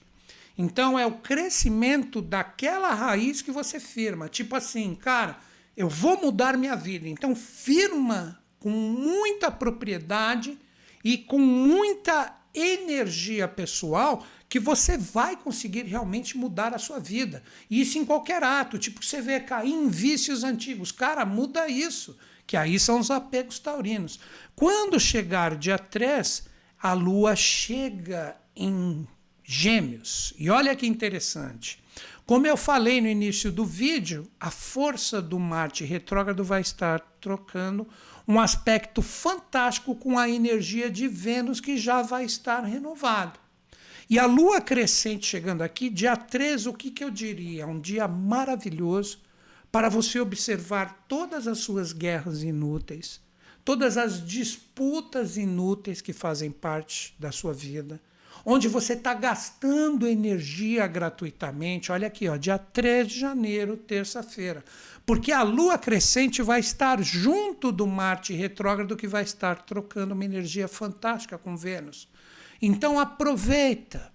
[0.57, 4.27] Então é o crescimento daquela raiz que você firma.
[4.27, 5.37] Tipo assim, cara,
[5.77, 7.07] eu vou mudar minha vida.
[7.07, 10.57] Então firma com muita propriedade
[11.03, 17.41] e com muita energia pessoal que você vai conseguir realmente mudar a sua vida.
[17.69, 20.91] E isso em qualquer ato, tipo você vê cair em vícios antigos.
[20.91, 24.19] Cara, muda isso, que aí são os apegos taurinos.
[24.53, 26.49] Quando chegar dia 3,
[26.83, 29.07] a lua chega em
[29.41, 30.33] Gêmeos.
[30.37, 31.81] E olha que interessante.
[32.25, 37.87] Como eu falei no início do vídeo, a força do Marte retrógrado vai estar trocando
[38.27, 43.40] um aspecto fantástico com a energia de Vênus, que já vai estar renovado.
[44.11, 47.65] E a lua crescente chegando aqui, dia 13, o que, que eu diria?
[47.65, 49.19] Um dia maravilhoso
[49.71, 53.21] para você observar todas as suas guerras inúteis,
[53.63, 58.01] todas as disputas inúteis que fazem parte da sua vida
[58.45, 61.91] onde você está gastando energia gratuitamente.
[61.91, 64.63] Olha aqui, ó, dia 3 de janeiro, terça-feira.
[65.05, 70.25] Porque a lua crescente vai estar junto do Marte retrógrado, que vai estar trocando uma
[70.25, 72.07] energia fantástica com Vênus.
[72.61, 74.11] Então aproveita.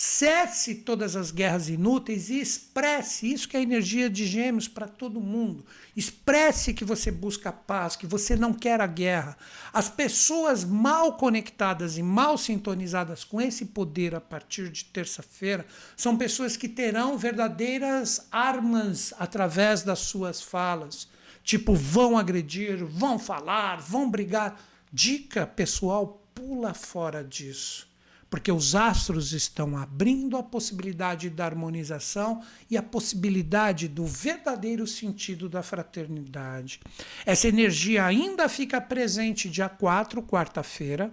[0.00, 4.86] Cesse todas as guerras inúteis e expresse isso que é a energia de gêmeos para
[4.86, 5.66] todo mundo.
[5.96, 9.36] Expresse que você busca paz, que você não quer a guerra.
[9.72, 16.16] As pessoas mal conectadas e mal sintonizadas com esse poder a partir de terça-feira são
[16.16, 21.08] pessoas que terão verdadeiras armas através das suas falas.
[21.42, 24.60] Tipo, vão agredir, vão falar, vão brigar.
[24.92, 27.88] Dica, pessoal, pula fora disso
[28.30, 35.48] porque os astros estão abrindo a possibilidade da harmonização e a possibilidade do verdadeiro sentido
[35.48, 36.80] da fraternidade.
[37.24, 41.10] Essa energia ainda fica presente dia 4, quarta-feira,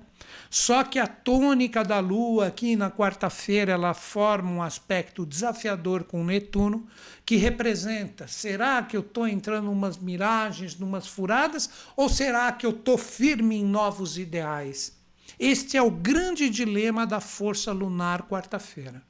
[0.50, 6.24] só que a tônica da Lua aqui na quarta-feira ela forma um aspecto desafiador com
[6.24, 6.86] Netuno,
[7.26, 12.66] que representa: será que eu estou entrando em umas miragens, numas furadas, ou será que
[12.66, 14.95] eu estou firme em novos ideais?
[15.40, 19.02] Este é o grande dilema da força lunar quarta-feira,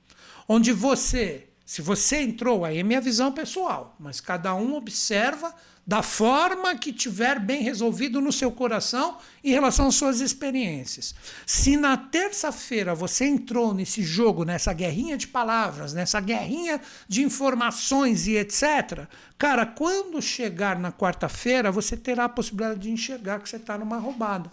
[0.48, 5.54] onde você, se você entrou, aí é minha visão pessoal, mas cada um observa
[5.88, 11.14] da forma que tiver bem resolvido no seu coração em relação às suas experiências.
[11.46, 18.26] Se na terça-feira você entrou nesse jogo, nessa guerrinha de palavras, nessa guerrinha de informações
[18.26, 19.08] e etc.,
[19.38, 23.98] cara, quando chegar na quarta-feira, você terá a possibilidade de enxergar que você está numa
[23.98, 24.52] roubada.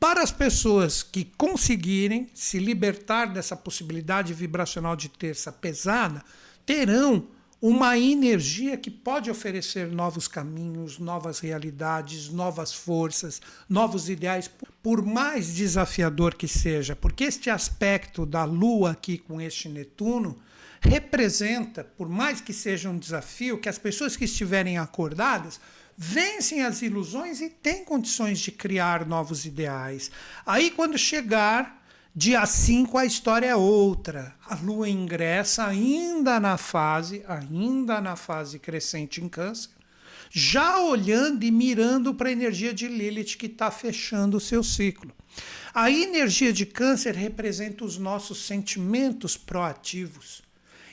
[0.00, 6.24] Para as pessoas que conseguirem se libertar dessa possibilidade vibracional de terça pesada,
[6.64, 7.28] terão
[7.60, 14.50] uma energia que pode oferecer novos caminhos, novas realidades, novas forças, novos ideais,
[14.82, 20.40] por mais desafiador que seja, porque este aspecto da Lua aqui com este Netuno
[20.80, 25.60] representa, por mais que seja um desafio, que as pessoas que estiverem acordadas
[26.02, 30.10] vencem as ilusões e têm condições de criar novos ideais.
[30.46, 31.84] Aí, quando chegar
[32.16, 34.34] dia 5, a história é outra.
[34.46, 39.68] A Lua ingressa ainda na fase, ainda na fase crescente em Câncer,
[40.30, 45.12] já olhando e mirando para a energia de Lilith que está fechando o seu ciclo.
[45.74, 50.40] A energia de Câncer representa os nossos sentimentos proativos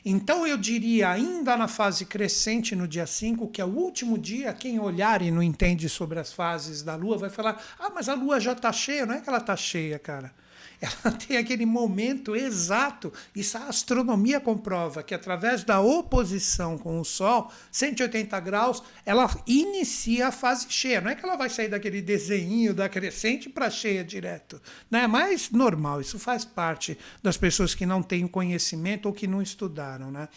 [0.10, 4.54] então eu diria, ainda na fase crescente, no dia 5, que é o último dia,
[4.54, 8.14] quem olhar e não entende sobre as fases da Lua vai falar: ah, mas a
[8.14, 9.06] Lua já está cheia.
[9.06, 10.32] Não é que ela está cheia, cara
[10.82, 13.12] ela tem aquele momento exato.
[13.36, 20.28] Isso a astronomia comprova que através da oposição com o Sol, 180 graus, ela inicia
[20.28, 21.02] a fase cheia.
[21.02, 24.62] Não é que ela vai sair daquele desenho da crescente para cheia direto.
[24.90, 26.02] Não é mais normal.
[26.02, 30.28] Isso faz parte das pessoas que não têm conhecimento ou que não estudaram, né?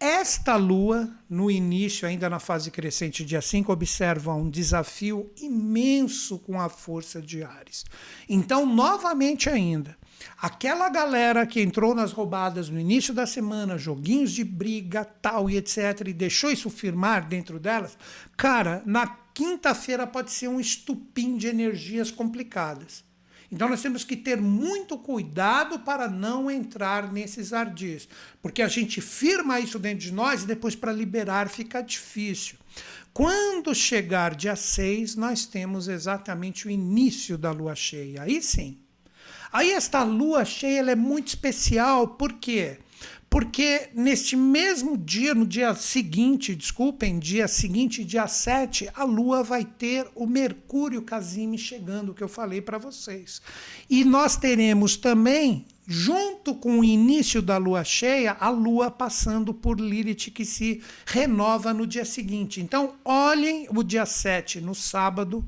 [0.00, 6.60] Esta lua, no início, ainda na fase crescente, dia 5, observa um desafio imenso com
[6.60, 7.84] a força de Ares.
[8.28, 9.98] Então, novamente ainda,
[10.40, 15.56] aquela galera que entrou nas roubadas no início da semana, joguinhos de briga, tal e
[15.56, 17.98] etc., e deixou isso firmar dentro delas,
[18.36, 23.07] cara, na quinta-feira pode ser um estupim de energias complicadas.
[23.50, 28.08] Então nós temos que ter muito cuidado para não entrar nesses ardis,
[28.42, 32.58] porque a gente firma isso dentro de nós e depois para liberar fica difícil.
[33.12, 38.22] Quando chegar dia 6, nós temos exatamente o início da lua cheia.
[38.22, 38.78] Aí sim.
[39.50, 42.78] Aí esta lua cheia é muito especial, por quê?
[42.78, 42.87] Porque
[43.94, 50.08] neste mesmo dia, no dia seguinte, desculpem, dia seguinte, dia 7, a Lua vai ter
[50.14, 53.42] o Mercúrio Casime chegando, que eu falei para vocês.
[53.88, 59.78] E nós teremos também, junto com o início da Lua cheia, a Lua passando por
[59.78, 62.60] Lilith, que se renova no dia seguinte.
[62.60, 65.44] Então, olhem o dia 7, no sábado,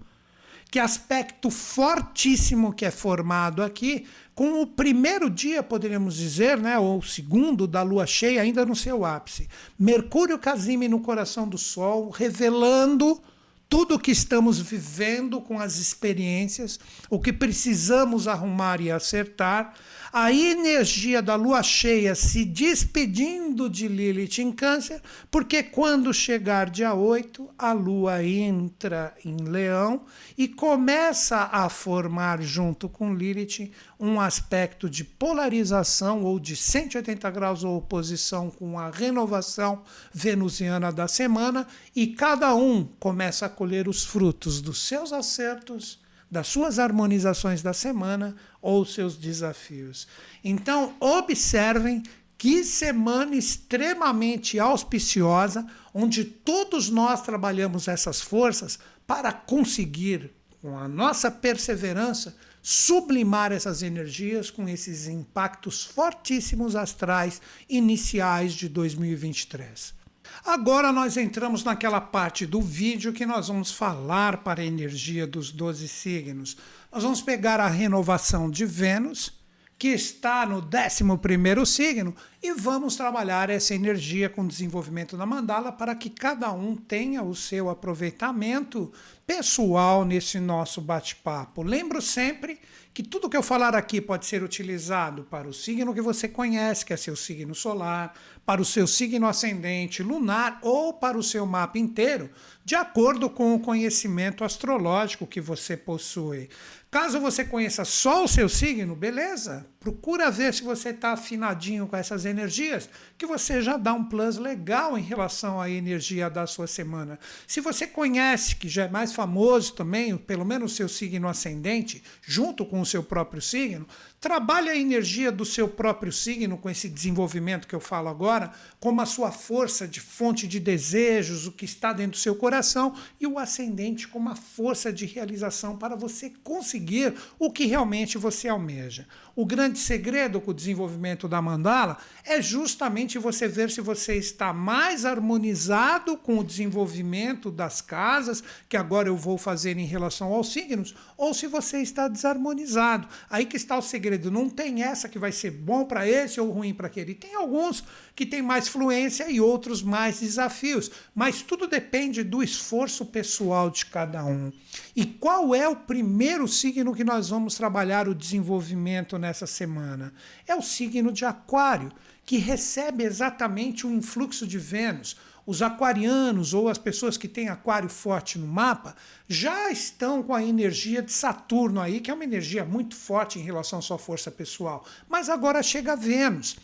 [0.71, 6.99] que aspecto fortíssimo que é formado aqui, com o primeiro dia, poderíamos dizer, né, ou
[6.99, 9.49] o segundo da lua cheia, ainda no seu ápice.
[9.79, 13.21] Mercúrio Casime no coração do Sol, revelando
[13.69, 19.75] tudo o que estamos vivendo com as experiências, o que precisamos arrumar e acertar.
[20.13, 25.01] A energia da lua cheia se despedindo de Lilith em Câncer,
[25.31, 30.03] porque quando chegar dia 8, a lua entra em Leão
[30.37, 37.63] e começa a formar, junto com Lilith, um aspecto de polarização ou de 180 graus
[37.63, 39.83] ou oposição com a renovação
[40.13, 46.01] venusiana da semana, e cada um começa a colher os frutos dos seus acertos
[46.31, 50.07] das suas harmonizações da semana ou seus desafios.
[50.45, 52.03] Então, observem
[52.37, 60.31] que semana extremamente auspiciosa, onde todos nós trabalhamos essas forças para conseguir,
[60.63, 70.01] com a nossa perseverança, sublimar essas energias com esses impactos fortíssimos astrais iniciais de 2023.
[70.45, 75.51] Agora nós entramos naquela parte do vídeo que nós vamos falar para a energia dos
[75.51, 76.57] 12 signos.
[76.93, 79.33] Nós vamos pegar a renovação de Vênus,
[79.79, 85.71] que está no 11 signo, e vamos trabalhar essa energia com o desenvolvimento da mandala
[85.71, 88.93] para que cada um tenha o seu aproveitamento
[89.25, 91.63] pessoal nesse nosso bate-papo.
[91.63, 92.59] Lembro sempre
[92.93, 96.85] que tudo que eu falar aqui pode ser utilizado para o signo que você conhece,
[96.85, 98.15] que é seu signo solar,
[98.45, 102.29] para o seu signo ascendente lunar ou para o seu mapa inteiro,
[102.65, 106.49] de acordo com o conhecimento astrológico que você possui.
[106.91, 111.97] Caso você conheça só o seu signo, beleza, procura ver se você está afinadinho com
[111.97, 116.67] essas energias, que você já dá um plus legal em relação à energia da sua
[116.67, 117.19] semana.
[117.47, 122.03] Se você conhece, que já é mais famoso também, pelo menos o seu signo ascendente,
[122.21, 123.87] junto com o seu próprio signo,
[124.21, 129.01] Trabalhe a energia do seu próprio signo com esse desenvolvimento que eu falo agora, como
[129.01, 133.27] a sua força de fonte de desejos, o que está dentro do seu coração, e
[133.27, 139.09] o ascendente como a força de realização para você conseguir o que realmente você almeja.
[139.41, 144.53] O grande segredo com o desenvolvimento da mandala é justamente você ver se você está
[144.53, 150.53] mais harmonizado com o desenvolvimento das casas, que agora eu vou fazer em relação aos
[150.53, 153.09] signos, ou se você está desarmonizado.
[153.31, 154.31] Aí que está o segredo.
[154.31, 157.15] Não tem essa que vai ser bom para esse ou ruim para aquele.
[157.15, 157.83] Tem alguns
[158.15, 163.87] que têm mais fluência e outros mais desafios, mas tudo depende do esforço pessoal de
[163.87, 164.53] cada um.
[164.95, 170.13] E qual é o primeiro signo que nós vamos trabalhar o desenvolvimento nessa semana?
[170.47, 171.93] É o signo de Aquário,
[172.25, 175.17] que recebe exatamente o influxo de Vênus.
[175.47, 178.95] Os aquarianos ou as pessoas que têm aquário forte no mapa
[179.27, 183.43] já estão com a energia de Saturno aí, que é uma energia muito forte em
[183.43, 184.85] relação à sua força pessoal.
[185.09, 186.57] Mas agora chega Vênus.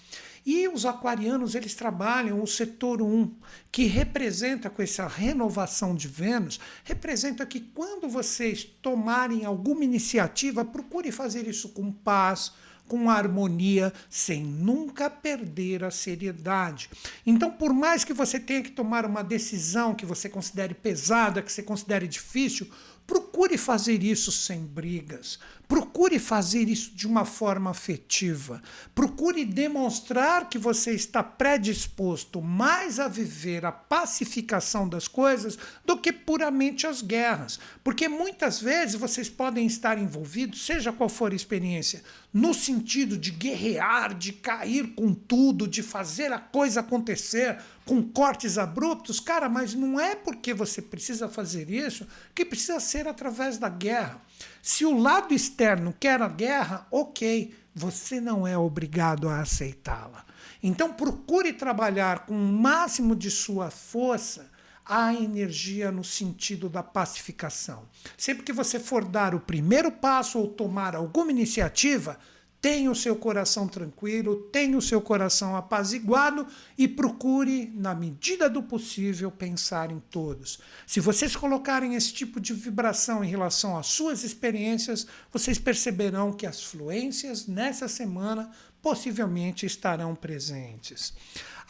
[0.47, 3.35] E os aquarianos, eles trabalham o setor 1,
[3.73, 11.11] que representa com essa renovação de Vênus, representa que quando vocês tomarem alguma iniciativa, procure
[11.11, 12.53] fazer isso com paz,
[12.87, 16.89] com harmonia, sem nunca perder a seriedade.
[17.27, 21.53] Então, por mais que você tenha que tomar uma decisão que você considere pesada, que
[21.53, 22.71] você considere difícil,
[23.07, 23.26] Procure
[23.59, 25.39] fazer isso sem brigas.
[25.69, 28.63] Procure fazer isso de uma forma afetiva.
[28.95, 36.13] Procure demonstrar que você está predisposto mais a viver a pacificação das coisas do que
[36.13, 37.59] puramente as guerras.
[37.83, 43.33] Porque muitas vezes vocês podem estar envolvidos, seja qual for a experiência, no sentido de
[43.33, 49.73] guerrear, de cair com tudo, de fazer a coisa acontecer com cortes abruptos, cara, mas
[49.73, 54.21] não é porque você precisa fazer isso que precisa ser através da guerra.
[54.63, 60.25] Se o lado externo quer a guerra, ok, você não é obrigado a aceitá-la.
[60.63, 64.51] Então procure trabalhar com o máximo de sua força
[64.85, 67.89] a energia no sentido da pacificação.
[68.17, 72.17] Sempre que você for dar o primeiro passo ou tomar alguma iniciativa,
[72.67, 76.45] tenha o seu coração tranquilo, tenha o seu coração apaziguado
[76.77, 80.59] e procure, na medida do possível, pensar em todos.
[80.85, 86.45] Se vocês colocarem esse tipo de vibração em relação às suas experiências, vocês perceberão que
[86.45, 88.51] as fluências nessa semana
[88.83, 91.15] possivelmente estarão presentes.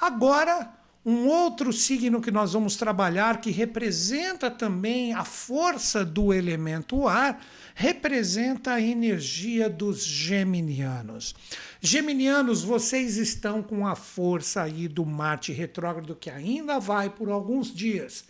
[0.00, 0.72] Agora,
[1.06, 7.40] um outro signo que nós vamos trabalhar, que representa também a força do elemento ar,
[7.76, 11.32] representa a energia dos geminianos.
[11.80, 17.72] Geminianos, vocês estão com a força aí do Marte retrógrado que ainda vai por alguns
[17.72, 18.24] dias.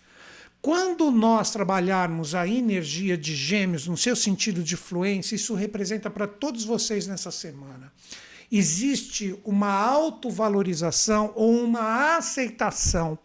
[0.61, 6.27] Quando nós trabalharmos a energia de Gêmeos no seu sentido de fluência, isso representa para
[6.27, 7.91] todos vocês nessa semana
[8.51, 13.19] existe uma autovalorização ou uma aceitação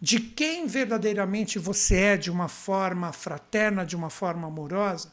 [0.00, 5.12] de quem verdadeiramente você é de uma forma fraterna, de uma forma amorosa,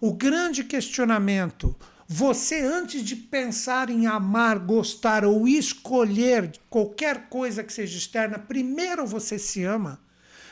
[0.00, 1.76] o grande questionamento
[2.12, 9.06] Você, antes de pensar em amar, gostar ou escolher qualquer coisa que seja externa, primeiro
[9.06, 10.00] você se ama.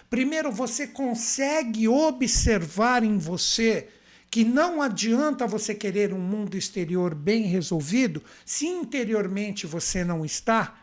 [0.08, 3.88] Primeiro você consegue observar em você
[4.30, 10.74] que não adianta você querer um mundo exterior bem resolvido se interiormente você não está.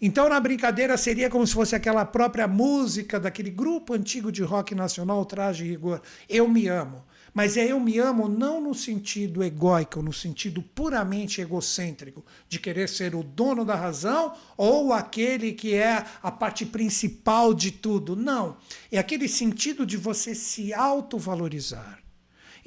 [0.00, 4.74] Então, na brincadeira, seria como se fosse aquela própria música daquele grupo antigo de rock
[4.74, 6.02] nacional, Traje e Rigor.
[6.28, 7.02] Eu me amo.
[7.32, 12.88] Mas é eu me amo não no sentido egóico, no sentido puramente egocêntrico, de querer
[12.88, 18.16] ser o dono da razão ou aquele que é a parte principal de tudo.
[18.16, 18.56] Não.
[18.90, 22.05] É aquele sentido de você se autovalorizar.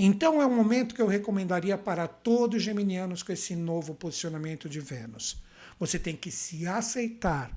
[0.02, 4.70] Então é um momento que eu recomendaria para todos os geminianos com esse novo posicionamento
[4.70, 5.44] de Vênus.
[5.78, 7.52] Você tem que se aceitar.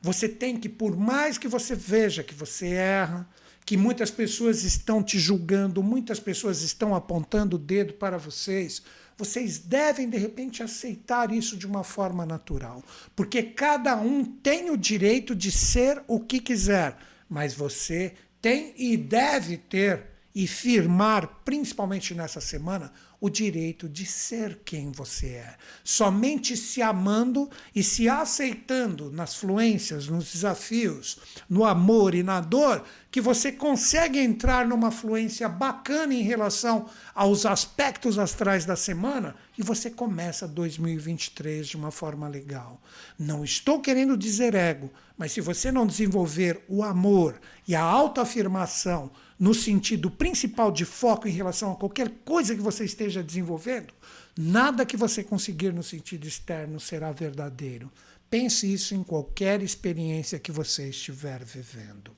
[0.00, 3.28] Você tem que, por mais que você veja que você erra,
[3.66, 8.80] que muitas pessoas estão te julgando, muitas pessoas estão apontando o dedo para vocês.
[9.18, 12.80] Vocês devem, de repente, aceitar isso de uma forma natural.
[13.16, 16.96] Porque cada um tem o direito de ser o que quiser,
[17.28, 24.62] mas você tem e deve ter e firmar, principalmente nessa semana, o direito de ser
[24.64, 25.54] quem você é.
[25.84, 31.18] Somente se amando e se aceitando nas fluências, nos desafios,
[31.48, 37.46] no amor e na dor, que você consegue entrar numa fluência bacana em relação aos
[37.46, 42.82] aspectos astrais da semana e você começa 2023 de uma forma legal.
[43.16, 49.12] Não estou querendo dizer ego, mas se você não desenvolver o amor e a autoafirmação
[49.42, 53.92] no sentido principal de foco em relação a qualquer coisa que você esteja desenvolvendo,
[54.38, 57.90] nada que você conseguir no sentido externo será verdadeiro.
[58.30, 62.12] Pense isso em qualquer experiência que você estiver vivendo.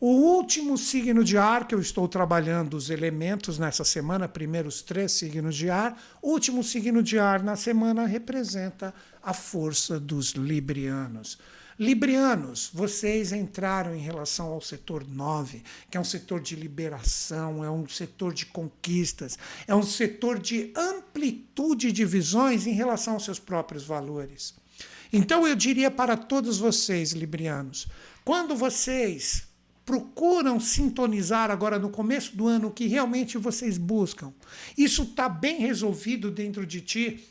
[0.00, 5.12] O último signo de ar que eu estou trabalhando os elementos nessa semana, primeiros três
[5.12, 11.38] signos de ar, último signo de ar na semana representa a força dos librianos.
[11.78, 17.70] Librianos, vocês entraram em relação ao setor 9, que é um setor de liberação, é
[17.70, 23.38] um setor de conquistas, é um setor de amplitude de visões em relação aos seus
[23.38, 24.54] próprios valores.
[25.12, 27.86] Então eu diria para todos vocês, librianos,
[28.24, 29.46] quando vocês
[29.86, 34.34] procuram sintonizar agora no começo do ano o que realmente vocês buscam,
[34.76, 37.24] isso está bem resolvido dentro de ti,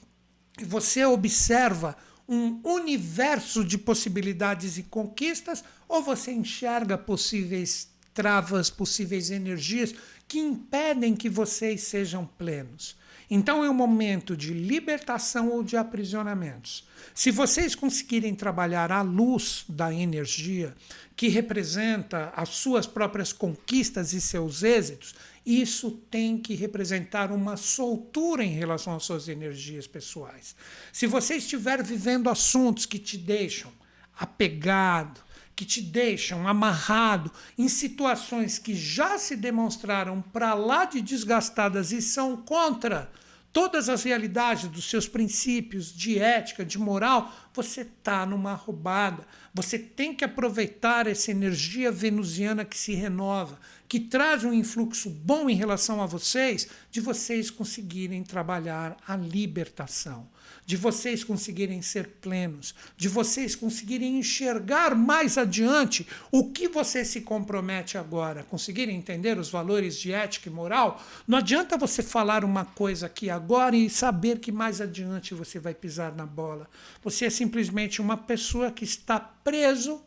[0.58, 1.98] e você observa
[2.28, 9.94] um universo de possibilidades e conquistas, ou você enxerga possíveis travas, possíveis energias
[10.28, 12.97] que impedem que vocês sejam plenos.
[13.30, 16.88] Então é um momento de libertação ou de aprisionamentos.
[17.14, 20.74] Se vocês conseguirem trabalhar a luz da energia,
[21.16, 25.16] que representa as suas próprias conquistas e seus êxitos,
[25.46, 30.56] isso tem que representar uma soltura em relação às suas energias pessoais.
[30.94, 33.72] Se você estiver vivendo assuntos que te deixam
[34.20, 35.22] apegado,
[35.58, 42.00] que te deixam amarrado em situações que já se demonstraram para lá de desgastadas e
[42.00, 43.12] são contra
[43.52, 49.26] todas as realidades dos seus princípios de ética, de moral, você está numa roubada.
[49.52, 55.50] Você tem que aproveitar essa energia venusiana que se renova, que traz um influxo bom
[55.50, 60.30] em relação a vocês, de vocês conseguirem trabalhar a libertação,
[60.66, 67.22] de vocês conseguirem ser plenos, de vocês conseguirem enxergar mais adiante o que você se
[67.22, 71.02] compromete agora, conseguirem entender os valores de ética e moral.
[71.28, 75.74] Não adianta você falar uma coisa aqui agora e saber que mais adiante você vai
[75.74, 76.70] pisar na bola.
[77.04, 80.02] Você é simplesmente uma pessoa que está preso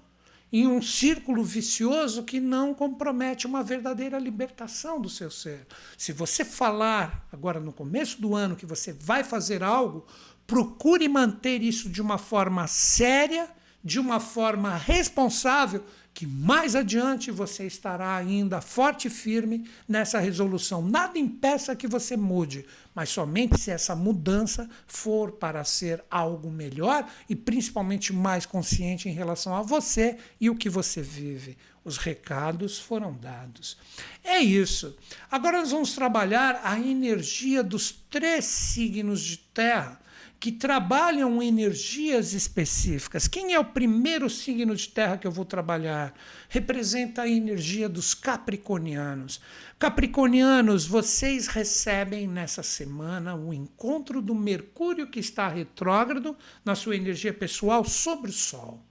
[0.53, 5.67] em um círculo vicioso que não compromete uma verdadeira libertação do seu ser.
[5.97, 10.05] Se você falar agora no começo do ano que você vai fazer algo,
[10.51, 13.49] procure manter isso de uma forma séria,
[13.85, 20.83] de uma forma responsável que mais adiante você estará ainda forte e firme nessa resolução.
[20.83, 27.09] Nada impeça que você mude, mas somente se essa mudança for para ser algo melhor
[27.29, 31.57] e principalmente mais consciente em relação a você e o que você vive.
[31.85, 33.79] Os recados foram dados.
[34.25, 34.97] É isso.
[35.31, 40.00] Agora nós vamos trabalhar a energia dos três signos de terra
[40.41, 43.29] que trabalham energias específicas.
[43.29, 46.15] Quem é o primeiro signo de terra que eu vou trabalhar?
[46.49, 49.39] Representa a energia dos capricornianos.
[49.79, 56.35] Capricornianos, vocês recebem nessa semana o encontro do Mercúrio que está retrógrado
[56.65, 58.83] na sua energia pessoal sobre o Sol.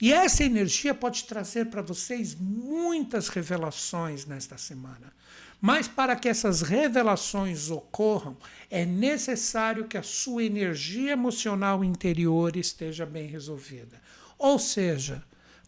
[0.00, 5.12] E essa energia pode trazer para vocês muitas revelações nesta semana
[5.66, 8.36] Mas para que essas revelações ocorram,
[8.70, 13.98] é necessário que a sua energia emocional interior esteja bem resolvida.
[14.38, 15.24] Ou seja,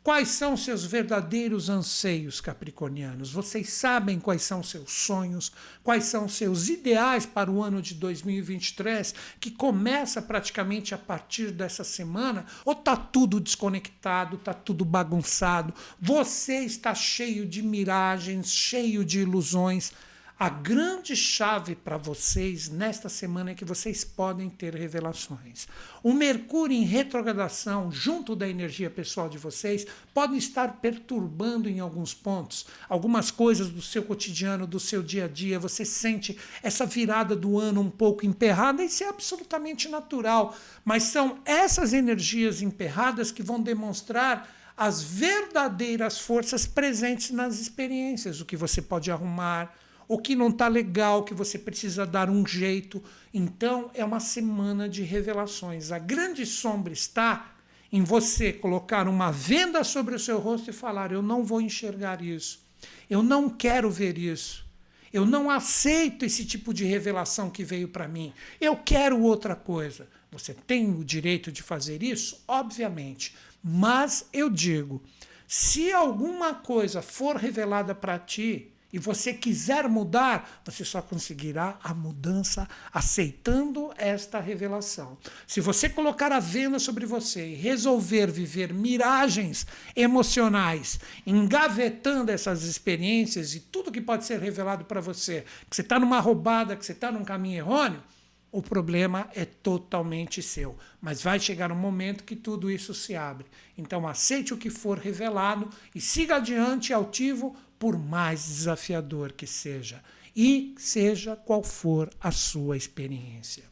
[0.06, 3.32] Quais são seus verdadeiros anseios capricornianos?
[3.32, 5.50] Vocês sabem quais são seus sonhos,
[5.82, 11.82] quais são seus ideais para o ano de 2023, que começa praticamente a partir dessa
[11.82, 12.46] semana?
[12.64, 15.74] Ou está tudo desconectado, está tudo bagunçado?
[16.00, 19.92] Você está cheio de miragens, cheio de ilusões?
[20.38, 25.66] A grande chave para vocês nesta semana é que vocês podem ter revelações.
[26.02, 32.12] O Mercúrio em retrogradação, junto da energia pessoal de vocês, pode estar perturbando em alguns
[32.12, 35.58] pontos, algumas coisas do seu cotidiano, do seu dia a dia.
[35.58, 40.54] Você sente essa virada do ano um pouco emperrada, isso é absolutamente natural.
[40.84, 48.44] Mas são essas energias emperradas que vão demonstrar as verdadeiras forças presentes nas experiências, o
[48.44, 49.74] que você pode arrumar
[50.08, 53.02] o que não está legal, que você precisa dar um jeito.
[53.32, 55.90] Então, é uma semana de revelações.
[55.90, 57.52] A grande sombra está
[57.92, 62.22] em você colocar uma venda sobre o seu rosto e falar: Eu não vou enxergar
[62.22, 62.64] isso.
[63.08, 64.64] Eu não quero ver isso.
[65.12, 68.32] Eu não aceito esse tipo de revelação que veio para mim.
[68.60, 70.08] Eu quero outra coisa.
[70.30, 72.42] Você tem o direito de fazer isso?
[72.46, 73.34] Obviamente.
[73.62, 75.02] Mas eu digo:
[75.46, 81.92] se alguma coisa for revelada para ti, e você quiser mudar, você só conseguirá a
[81.92, 85.18] mudança aceitando esta revelação.
[85.46, 93.54] Se você colocar a venda sobre você e resolver viver miragens emocionais, engavetando essas experiências
[93.54, 96.92] e tudo que pode ser revelado para você, que você está numa roubada, que você
[96.92, 98.02] está num caminho errôneo,
[98.50, 100.78] o problema é totalmente seu.
[101.02, 103.44] Mas vai chegar um momento que tudo isso se abre.
[103.76, 110.02] Então aceite o que for revelado e siga adiante altivo por mais desafiador que seja,
[110.34, 113.64] e seja qual for a sua experiência.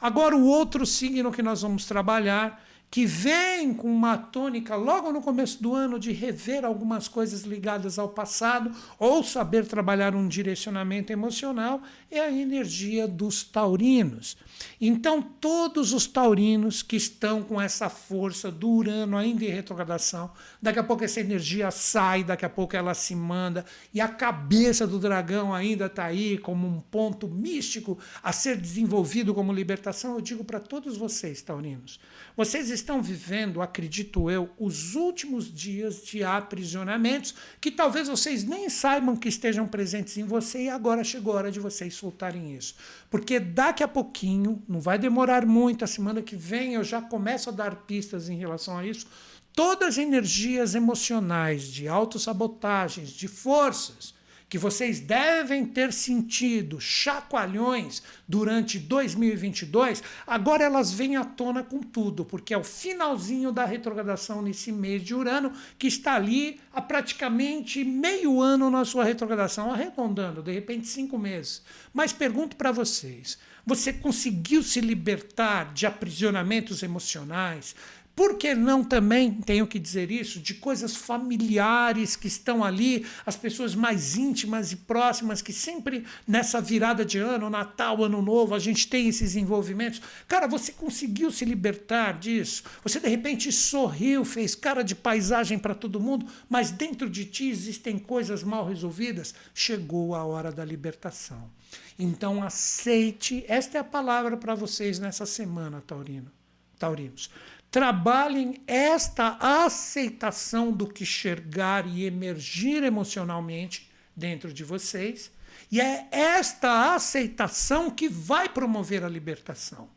[0.00, 5.22] Agora, o outro signo que nós vamos trabalhar, que vem com uma tônica logo no
[5.22, 11.10] começo do ano de rever algumas coisas ligadas ao passado ou saber trabalhar um direcionamento
[11.10, 11.80] emocional,
[12.10, 14.36] é a energia dos taurinos.
[14.80, 20.30] Então, todos os taurinos que estão com essa força do Urano ainda em retrogradação,
[20.60, 24.86] daqui a pouco essa energia sai, daqui a pouco ela se manda, e a cabeça
[24.86, 30.14] do dragão ainda está aí como um ponto místico a ser desenvolvido como libertação.
[30.14, 32.00] Eu digo para todos vocês, taurinos,
[32.36, 39.14] vocês estão vivendo, acredito eu, os últimos dias de aprisionamentos que talvez vocês nem saibam
[39.14, 42.74] que estejam presentes em você e agora chegou a hora de vocês soltarem isso.
[43.10, 47.48] Porque daqui a pouquinho, não vai demorar muito, a semana que vem eu já começo
[47.48, 49.06] a dar pistas em relação a isso.
[49.54, 54.14] Todas as energias emocionais de autossabotagens, de forças,
[54.52, 62.22] que vocês devem ter sentido chacoalhões durante 2022, agora elas vêm à tona com tudo,
[62.22, 67.82] porque é o finalzinho da retrogradação nesse mês de Urano, que está ali há praticamente
[67.82, 71.62] meio ano na sua retrogradação, arredondando, de repente cinco meses.
[71.90, 77.74] Mas pergunto para vocês: você conseguiu se libertar de aprisionamentos emocionais,
[78.14, 83.36] por que não também, tenho que dizer isso, de coisas familiares que estão ali, as
[83.36, 88.58] pessoas mais íntimas e próximas, que sempre nessa virada de ano, Natal, Ano Novo, a
[88.58, 90.02] gente tem esses envolvimentos.
[90.28, 92.64] Cara, você conseguiu se libertar disso?
[92.82, 97.48] Você de repente sorriu, fez cara de paisagem para todo mundo, mas dentro de ti
[97.48, 99.34] existem coisas mal resolvidas?
[99.54, 101.50] Chegou a hora da libertação.
[101.98, 106.30] Então aceite, esta é a palavra para vocês nessa semana, Taurino.
[106.78, 107.30] Taurinos
[107.72, 115.32] trabalhem esta aceitação do que enxergar e emergir emocionalmente dentro de vocês.
[115.70, 119.88] E é esta aceitação que vai promover a libertação.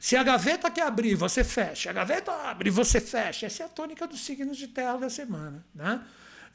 [0.00, 1.90] Se a gaveta quer abrir, você fecha.
[1.90, 3.44] A gaveta abre, você fecha.
[3.44, 5.62] Essa é a tônica dos signos de terra da semana.
[5.74, 6.00] Né?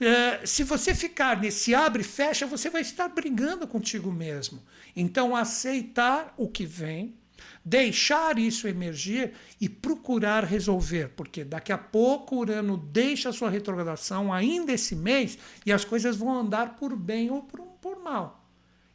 [0.05, 4.61] É, se você ficar nesse abre e fecha, você vai estar brigando contigo mesmo.
[4.95, 7.15] Então, aceitar o que vem,
[7.63, 14.31] deixar isso emergir e procurar resolver, porque daqui a pouco Urano deixa a sua retrogradação
[14.31, 18.42] ainda esse mês e as coisas vão andar por bem ou por, por mal.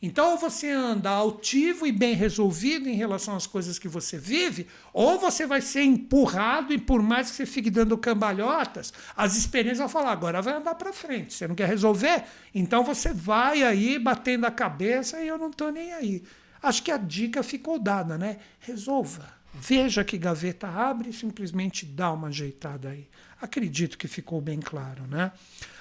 [0.01, 4.69] Então, ou você anda altivo e bem resolvido em relação às coisas que você vive,
[4.93, 9.79] ou você vai ser empurrado e, por mais que você fique dando cambalhotas, as experiências
[9.79, 11.35] vão falar: agora vai andar para frente.
[11.35, 12.25] Você não quer resolver?
[12.55, 16.23] Então você vai aí batendo a cabeça e eu não estou nem aí.
[16.63, 18.39] Acho que a dica ficou dada, né?
[18.61, 19.37] Resolva.
[19.53, 23.09] Veja que gaveta abre e simplesmente dá uma ajeitada aí.
[23.41, 25.32] Acredito que ficou bem claro, né?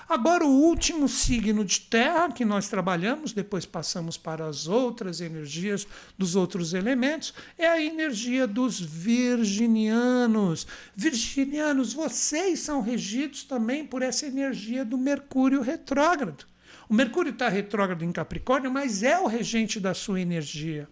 [0.09, 5.85] Agora, o último signo de terra que nós trabalhamos, depois passamos para as outras energias
[6.17, 10.65] dos outros elementos, é a energia dos virginianos.
[10.95, 16.45] Virginianos, vocês são regidos também por essa energia do Mercúrio retrógrado.
[16.87, 20.87] O Mercúrio está retrógrado em Capricórnio, mas é o regente da sua energia.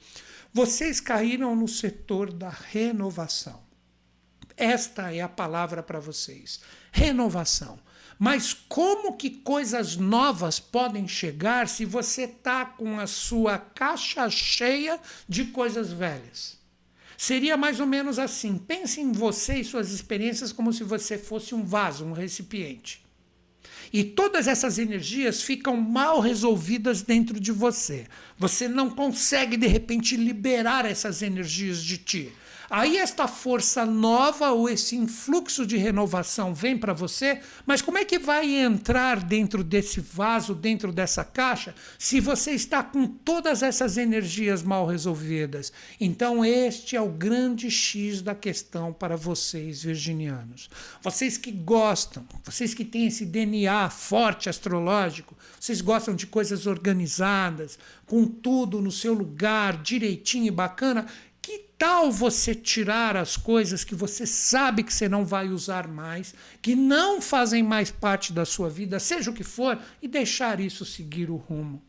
[0.53, 3.64] Vocês caíram no setor da renovação.
[4.57, 6.59] Esta é a palavra para vocês:
[6.91, 7.79] renovação.
[8.17, 14.99] Mas como que coisas novas podem chegar se você está com a sua caixa cheia
[15.27, 16.57] de coisas velhas?
[17.17, 21.53] Seria mais ou menos assim: pense em você e suas experiências como se você fosse
[21.53, 23.03] um vaso, um recipiente.
[23.91, 28.07] E todas essas energias ficam mal resolvidas dentro de você.
[28.37, 32.33] Você não consegue, de repente, liberar essas energias de ti.
[32.69, 38.05] Aí esta força nova ou esse influxo de renovação vem para você, mas como é
[38.05, 43.97] que vai entrar dentro desse vaso, dentro dessa caixa, se você está com todas essas
[43.97, 45.71] energias mal resolvidas?
[45.99, 50.69] Então este é o grande X da questão para vocês virginianos.
[51.01, 57.77] Vocês que gostam, vocês que têm esse DNA forte astrológico, vocês gostam de coisas organizadas,
[58.05, 61.05] com tudo no seu lugar, direitinho e bacana,
[61.77, 66.75] tal você tirar as coisas que você sabe que você não vai usar mais, que
[66.75, 71.29] não fazem mais parte da sua vida, seja o que for, e deixar isso seguir
[71.29, 71.81] o rumo?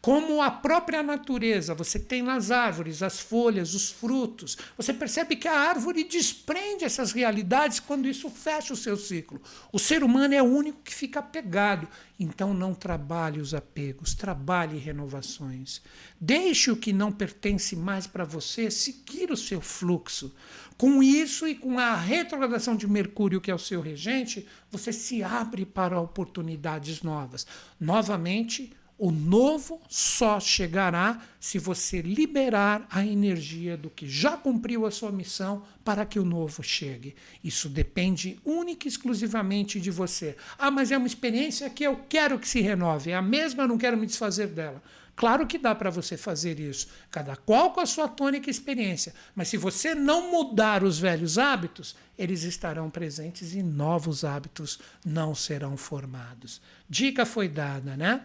[0.00, 4.56] Como a própria natureza, você tem nas árvores as folhas, os frutos.
[4.76, 9.40] Você percebe que a árvore desprende essas realidades quando isso fecha o seu ciclo.
[9.72, 11.88] O ser humano é o único que fica apegado.
[12.18, 15.82] Então não trabalhe os apegos, trabalhe renovações.
[16.20, 20.32] Deixe o que não pertence mais para você seguir o seu fluxo.
[20.76, 25.22] Com isso e com a retrogradação de Mercúrio, que é o seu regente, você se
[25.22, 27.46] abre para oportunidades novas.
[27.80, 34.90] Novamente, o novo só chegará se você liberar a energia do que já cumpriu a
[34.90, 37.16] sua missão para que o novo chegue.
[37.42, 40.36] Isso depende única e exclusivamente de você.
[40.56, 43.10] Ah, mas é uma experiência que eu quero que se renove.
[43.10, 44.82] É a mesma, eu não quero me desfazer dela.
[45.16, 49.14] Claro que dá para você fazer isso, cada qual com a sua tônica experiência.
[49.34, 55.34] Mas se você não mudar os velhos hábitos, eles estarão presentes e novos hábitos não
[55.34, 56.60] serão formados.
[56.88, 58.22] Dica foi dada, né?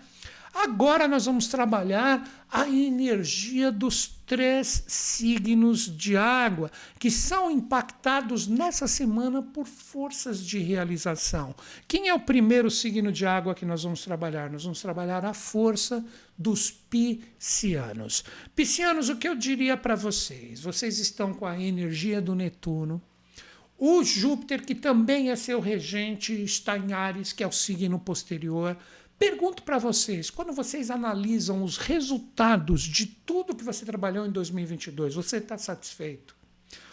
[0.62, 8.86] Agora nós vamos trabalhar a energia dos três signos de água, que são impactados nessa
[8.86, 11.56] semana por forças de realização.
[11.88, 14.50] Quem é o primeiro signo de água que nós vamos trabalhar?
[14.50, 16.06] Nós vamos trabalhar a força
[16.38, 18.26] dos piscianos.
[18.54, 20.60] Piscianos, o que eu diria para vocês?
[20.60, 23.02] Vocês estão com a energia do Netuno.
[23.78, 28.76] O Júpiter, que também é seu regente, está em Ares, que é o signo posterior.
[29.20, 35.14] Pergunto para vocês, quando vocês analisam os resultados de tudo que você trabalhou em 2022,
[35.14, 36.34] você está satisfeito?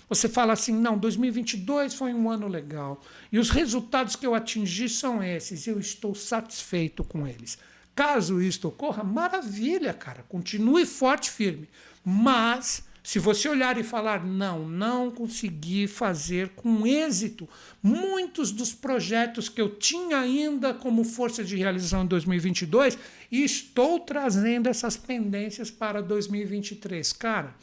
[0.09, 3.01] Você fala assim, não, 2022 foi um ano legal
[3.31, 7.59] e os resultados que eu atingi são esses, eu estou satisfeito com eles.
[7.95, 11.68] Caso isto ocorra, maravilha, cara, continue forte, firme.
[12.05, 17.48] Mas se você olhar e falar, não, não consegui fazer com êxito
[17.80, 22.98] muitos dos projetos que eu tinha ainda como força de realização em 2022
[23.30, 27.12] e estou trazendo essas pendências para 2023.
[27.12, 27.54] Cara,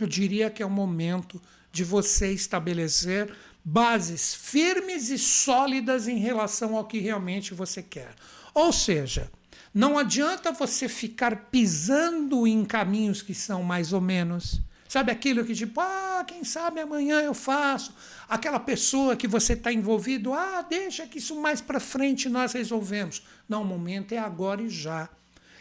[0.00, 1.42] eu diria que é o momento
[1.72, 3.28] de você estabelecer
[3.64, 8.14] bases firmes e sólidas em relação ao que realmente você quer.
[8.54, 9.32] Ou seja,
[9.72, 14.60] não adianta você ficar pisando em caminhos que são mais ou menos.
[14.88, 17.94] Sabe aquilo que tipo, ah, quem sabe amanhã eu faço.
[18.28, 23.22] Aquela pessoa que você está envolvido, ah, deixa que isso mais para frente nós resolvemos.
[23.48, 25.08] Não, o momento é agora e já.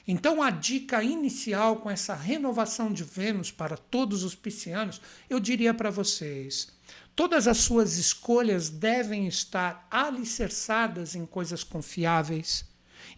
[0.08, 5.00] Então, a dica inicial com essa renovação de Vênus para todos os piscianos,
[5.30, 6.70] eu diria para vocês:
[7.16, 12.66] todas as suas escolhas devem estar alicerçadas em coisas confiáveis,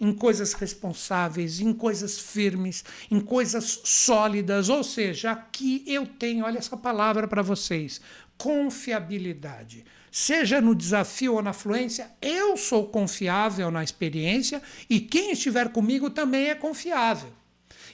[0.02, 4.68] em coisas responsáveis, em coisas firmes, em coisas sólidas.
[4.68, 8.02] Ou seja, aqui eu tenho, olha essa palavra para vocês:
[8.38, 9.86] confiabilidade.
[10.12, 16.10] Seja no desafio ou na fluência, eu sou confiável na experiência e quem estiver comigo
[16.10, 17.32] também é confiável.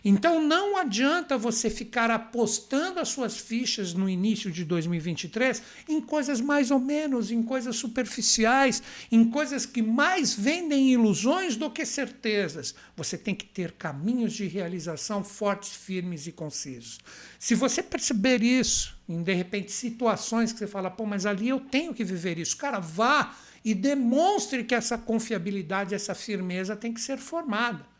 [0.09, 6.39] Então não adianta você ficar apostando as suas fichas no início de 2023 em coisas
[6.39, 8.81] mais ou menos, em coisas superficiais,
[9.11, 12.73] em coisas que mais vendem ilusões do que certezas.
[12.95, 16.99] Você tem que ter caminhos de realização fortes, firmes e concisos.
[17.37, 21.59] Se você perceber isso, em de repente situações que você fala, pô, mas ali eu
[21.59, 27.01] tenho que viver isso, cara, vá e demonstre que essa confiabilidade, essa firmeza tem que
[27.01, 27.96] ser formada.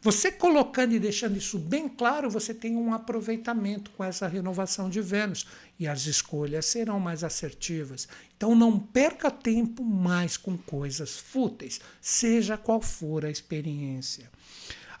[0.00, 5.00] Você colocando e deixando isso bem claro, você tem um aproveitamento com essa renovação de
[5.00, 5.44] Vênus
[5.78, 8.06] e as escolhas serão mais assertivas.
[8.36, 14.30] Então não perca tempo mais com coisas fúteis, seja qual for a experiência.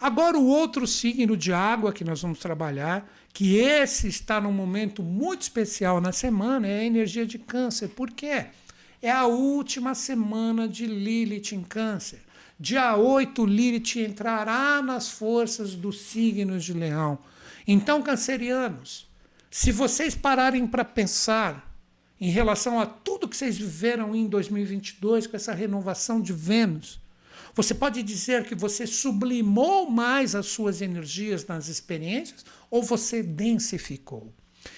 [0.00, 5.00] Agora o outro signo de água que nós vamos trabalhar, que esse está num momento
[5.00, 7.88] muito especial na semana, é a energia de câncer.
[7.88, 8.46] Por quê?
[9.00, 12.20] É a última semana de Lilith em câncer.
[12.60, 17.16] Dia 8, Lilith entrará nas forças dos signos de Leão.
[17.66, 19.08] Então, cancerianos,
[19.48, 21.72] se vocês pararem para pensar
[22.20, 27.00] em relação a tudo que vocês viveram em 2022 com essa renovação de Vênus,
[27.54, 34.32] você pode dizer que você sublimou mais as suas energias nas experiências ou você densificou?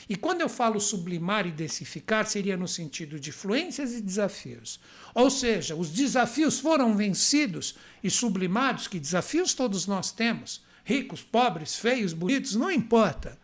[0.09, 4.81] E quando eu falo sublimar e densificar, seria no sentido de fluências e desafios.
[5.15, 11.77] Ou seja, os desafios foram vencidos e sublimados, que desafios todos nós temos, ricos, pobres,
[11.77, 13.39] feios, bonitos, não importa.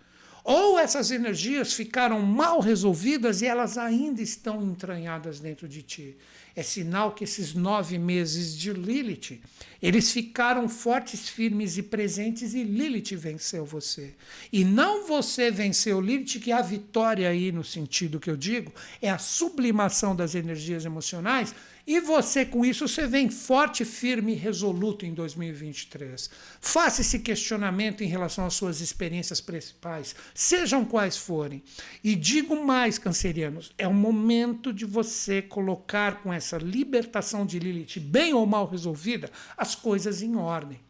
[0.44, 6.16] Ou essas energias ficaram mal resolvidas e elas ainda estão entranhadas dentro de ti.
[6.56, 9.42] É sinal que esses nove meses de Lilith,
[9.82, 14.14] eles ficaram fortes, firmes e presentes e Lilith venceu você.
[14.50, 18.72] E não você venceu Lilith, que é a vitória aí, no sentido que eu digo,
[19.02, 21.54] é a sublimação das energias emocionais
[21.86, 26.28] e você, com isso, você vem forte, firme e resoluto em 2023.
[26.60, 31.62] Faça esse questionamento em relação às suas experiências principais, sejam quais forem.
[32.02, 38.00] E digo mais, cancerianos, é o momento de você colocar com essa libertação de Lilith,
[38.00, 40.80] bem ou mal resolvida, as coisas em ordem.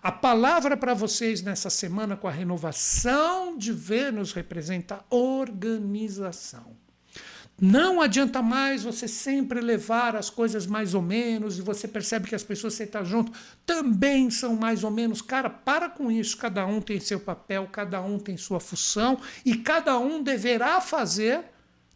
[0.00, 6.79] A palavra para vocês nessa semana com a renovação de Vênus representa organização.
[7.60, 12.34] Não adianta mais você sempre levar as coisas mais ou menos e você percebe que
[12.34, 13.32] as pessoas que você está junto
[13.66, 15.20] também são mais ou menos.
[15.20, 16.38] Cara, para com isso.
[16.38, 21.44] Cada um tem seu papel, cada um tem sua função e cada um deverá fazer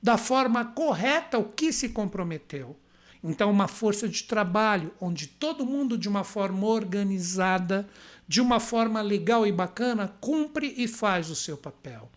[0.02, 2.76] da forma correta o que se comprometeu.
[3.22, 7.88] Então, uma força de trabalho onde todo mundo, de uma forma organizada,
[8.28, 12.10] de uma forma legal e bacana, cumpre e faz o seu papel.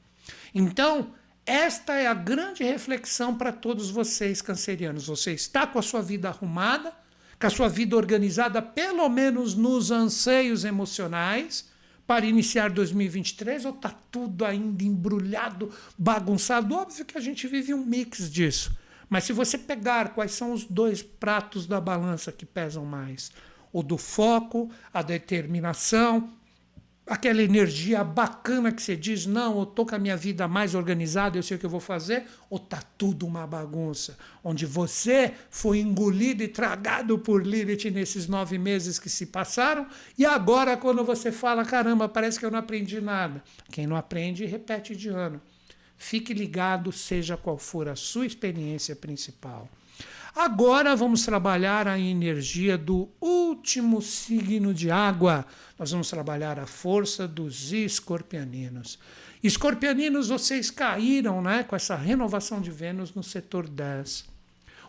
[0.53, 1.13] Então,
[1.47, 5.07] esta é a grande reflexão para todos vocês, cancerianos.
[5.07, 6.93] Você está com a sua vida arrumada,
[7.39, 11.69] com a sua vida organizada, pelo menos nos anseios emocionais,
[12.05, 16.75] para iniciar 2023, ou está tudo ainda embrulhado, bagunçado?
[16.75, 18.77] Óbvio que a gente vive um mix disso.
[19.09, 23.31] Mas se você pegar quais são os dois pratos da balança que pesam mais,
[23.71, 26.36] o do foco, a determinação
[27.07, 31.37] aquela energia bacana que você diz, não, eu estou com a minha vida mais organizada,
[31.37, 35.79] eu sei o que eu vou fazer, ou está tudo uma bagunça, onde você foi
[35.79, 39.87] engolido e tragado por Lilith nesses nove meses que se passaram,
[40.17, 43.41] e agora quando você fala, caramba, parece que eu não aprendi nada.
[43.71, 45.41] Quem não aprende, repete de ano.
[45.97, 49.67] Fique ligado, seja qual for a sua experiência principal.
[50.39, 55.43] Agora vamos trabalhar a energia do último signo de água.
[55.79, 58.99] Nós vamos trabalhar a força dos escorpianinos.
[59.43, 64.25] Escorpianinos, vocês caíram né, com essa renovação de Vênus no setor 10.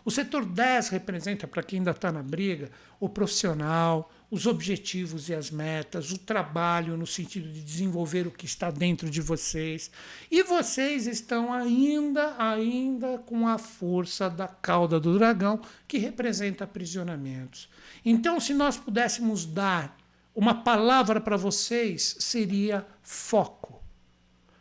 [0.05, 2.69] O setor 10 representa, para quem ainda está na briga,
[2.99, 8.45] o profissional, os objetivos e as metas, o trabalho no sentido de desenvolver o que
[8.45, 9.89] está dentro de vocês.
[10.29, 17.67] E vocês estão ainda, ainda com a força da cauda do dragão, que representa aprisionamentos.
[18.05, 19.97] Então, se nós pudéssemos dar
[20.35, 23.81] uma palavra para vocês, seria foco.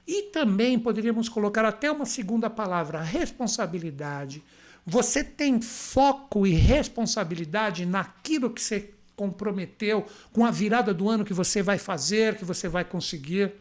[0.06, 4.42] E também poderíamos colocar até uma segunda palavra, responsabilidade.
[4.86, 11.34] Você tem foco e responsabilidade naquilo que você comprometeu com a virada do ano que
[11.34, 13.52] você vai fazer, que você vai conseguir.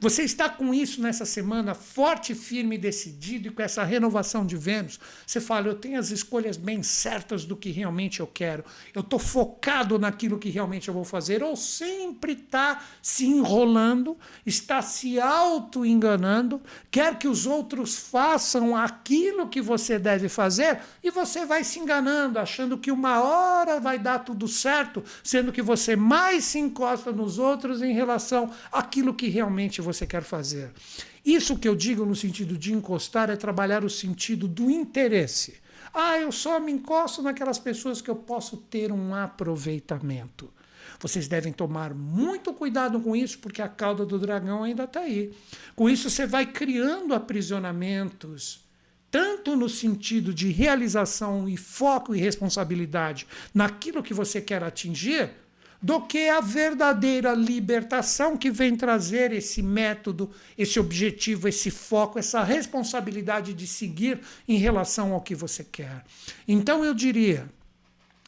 [0.00, 4.56] Você está com isso nessa semana forte, firme e decidido, e com essa renovação de
[4.56, 8.64] Vênus, você fala: eu tenho as escolhas bem certas do que realmente eu quero,
[8.94, 14.82] eu estou focado naquilo que realmente eu vou fazer, ou sempre está se enrolando, está
[14.82, 16.60] se auto-enganando,
[16.90, 22.38] quer que os outros façam aquilo que você deve fazer, e você vai se enganando,
[22.38, 27.38] achando que uma hora vai dar tudo certo, sendo que você mais se encosta nos
[27.38, 30.70] outros em relação àquilo que realmente você você quer fazer.
[31.24, 35.54] Isso que eu digo no sentido de encostar é trabalhar o sentido do interesse.
[35.94, 40.50] Ah, eu só me encosto naquelas pessoas que eu posso ter um aproveitamento.
[40.98, 45.32] Vocês devem tomar muito cuidado com isso, porque a cauda do dragão ainda está aí.
[45.76, 48.64] Com isso, você vai criando aprisionamentos,
[49.10, 55.30] tanto no sentido de realização e foco e responsabilidade naquilo que você quer atingir,
[55.82, 62.44] do que a verdadeira libertação que vem trazer esse método, esse objetivo, esse foco, essa
[62.44, 66.04] responsabilidade de seguir em relação ao que você quer.
[66.46, 67.50] Então eu diria,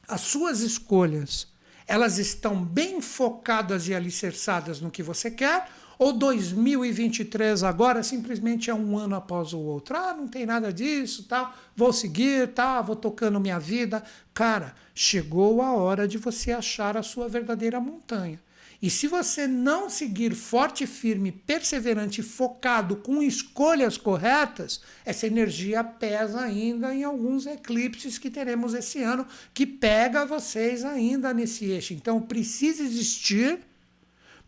[0.08, 1.46] as suas escolhas,
[1.86, 5.68] elas estão bem focadas e alicerçadas no que você quer
[5.98, 9.96] ou 2023 agora simplesmente é um ano após o outro.
[9.96, 11.54] Ah, não tem nada disso, tá?
[11.76, 12.80] Vou seguir, tá?
[12.80, 14.02] Vou tocando minha vida.
[14.32, 18.40] Cara, chegou a hora de você achar a sua verdadeira montanha.
[18.84, 26.40] E se você não seguir forte, firme, perseverante, focado, com escolhas corretas, essa energia pesa
[26.40, 31.94] ainda em alguns eclipses que teremos esse ano, que pega vocês ainda nesse eixo.
[31.94, 33.60] Então precisa existir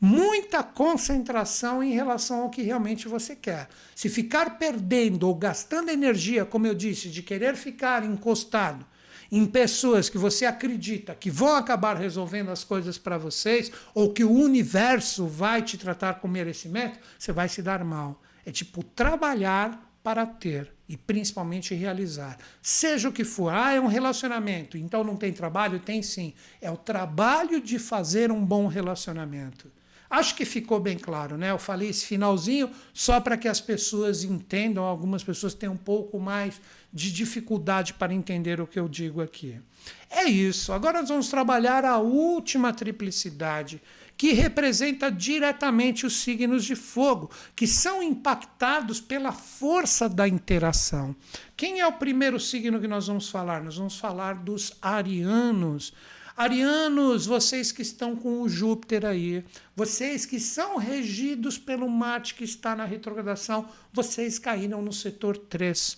[0.06, 3.68] muita concentração em relação ao que realmente você quer.
[3.92, 8.86] Se ficar perdendo ou gastando energia, como eu disse, de querer ficar encostado
[9.32, 14.22] em pessoas que você acredita que vão acabar resolvendo as coisas para vocês, ou que
[14.22, 18.22] o universo vai te tratar com merecimento, você vai se dar mal.
[18.44, 22.38] É tipo trabalhar para ter e principalmente realizar.
[22.62, 25.80] Seja o que for, ah, é um relacionamento, então não tem trabalho?
[25.80, 26.32] Tem sim.
[26.60, 29.68] É o trabalho de fazer um bom relacionamento.
[30.08, 31.50] Acho que ficou bem claro, né?
[31.50, 36.18] Eu falei esse finalzinho só para que as pessoas entendam, algumas pessoas têm um pouco
[36.20, 36.60] mais
[36.92, 39.60] de dificuldade para entender o que eu digo aqui.
[40.10, 40.72] É isso.
[40.72, 43.82] Agora nós vamos trabalhar a última triplicidade,
[44.16, 51.14] que representa diretamente os signos de fogo, que são impactados pela força da interação.
[51.56, 53.62] Quem é o primeiro signo que nós vamos falar?
[53.62, 55.92] Nós vamos falar dos arianos.
[56.36, 59.42] Arianos, vocês que estão com o Júpiter aí,
[59.74, 65.96] vocês que são regidos pelo Marte que está na retrogradação, vocês caíram no setor 3.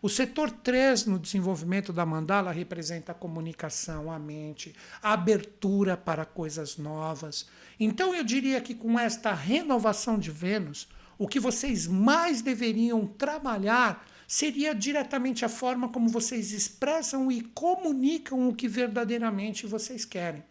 [0.00, 6.24] O setor 3 no desenvolvimento da mandala representa a comunicação, a mente, a abertura para
[6.24, 7.48] coisas novas.
[7.80, 10.86] Então eu diria que com esta renovação de Vênus,
[11.18, 18.48] o que vocês mais deveriam trabalhar seria diretamente a forma como vocês expressam e comunicam
[18.48, 20.44] o que verdadeiramente vocês querem.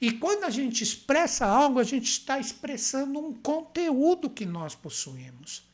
[0.00, 5.68] E quando a gente expressa algo, a gente está expressando um conteúdo que nós possuímos.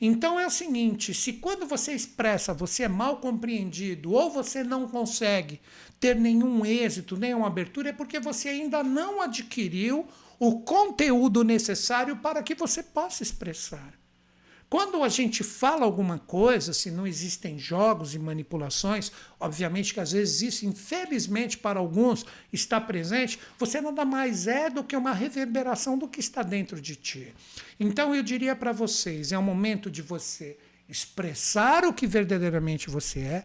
[0.00, 4.88] Então é o seguinte: se quando você expressa você é mal compreendido ou você não
[4.88, 5.60] consegue
[6.00, 10.08] ter nenhum êxito, nenhuma abertura, é porque você ainda não adquiriu
[10.40, 13.94] o conteúdo necessário para que você possa expressar.
[14.74, 20.10] Quando a gente fala alguma coisa, se não existem jogos e manipulações, obviamente que às
[20.10, 25.96] vezes isso, infelizmente para alguns, está presente, você nada mais é do que uma reverberação
[25.96, 27.32] do que está dentro de ti.
[27.78, 30.58] Então eu diria para vocês: é o momento de você
[30.88, 33.44] expressar o que verdadeiramente você é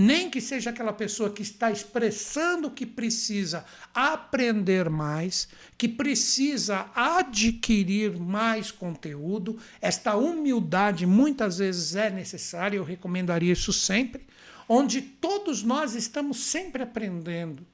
[0.00, 8.16] nem que seja aquela pessoa que está expressando que precisa aprender mais, que precisa adquirir
[8.16, 9.58] mais conteúdo.
[9.80, 14.24] Esta humildade muitas vezes é necessária, eu recomendaria isso sempre,
[14.68, 17.66] onde todos nós estamos sempre aprendendo.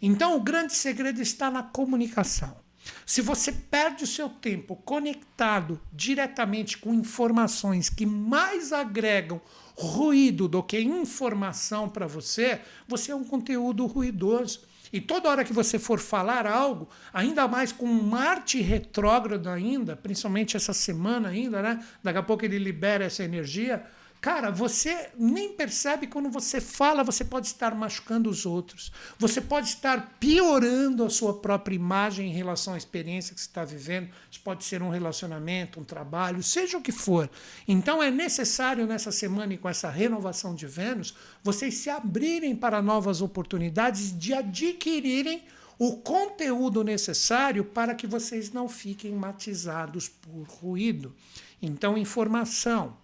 [0.00, 2.56] Então, o grande segredo está na comunicação.
[3.04, 9.42] Se você perde o seu tempo conectado diretamente com informações que mais agregam
[9.76, 14.62] ruído do que informação para você, você é um conteúdo ruidoso.
[14.92, 20.56] E toda hora que você for falar algo, ainda mais com Marte retrógrado ainda, principalmente
[20.56, 21.84] essa semana ainda, né?
[22.02, 23.84] Daqui a pouco ele libera essa energia,
[24.20, 28.90] Cara, você nem percebe quando você fala, você pode estar machucando os outros.
[29.18, 33.64] Você pode estar piorando a sua própria imagem em relação à experiência que você está
[33.64, 34.08] vivendo.
[34.30, 37.30] Isso pode ser um relacionamento, um trabalho, seja o que for.
[37.68, 42.82] Então é necessário nessa semana e com essa renovação de Vênus, vocês se abrirem para
[42.82, 45.44] novas oportunidades de adquirirem
[45.78, 51.14] o conteúdo necessário para que vocês não fiquem matizados por ruído.
[51.60, 52.96] Então, informação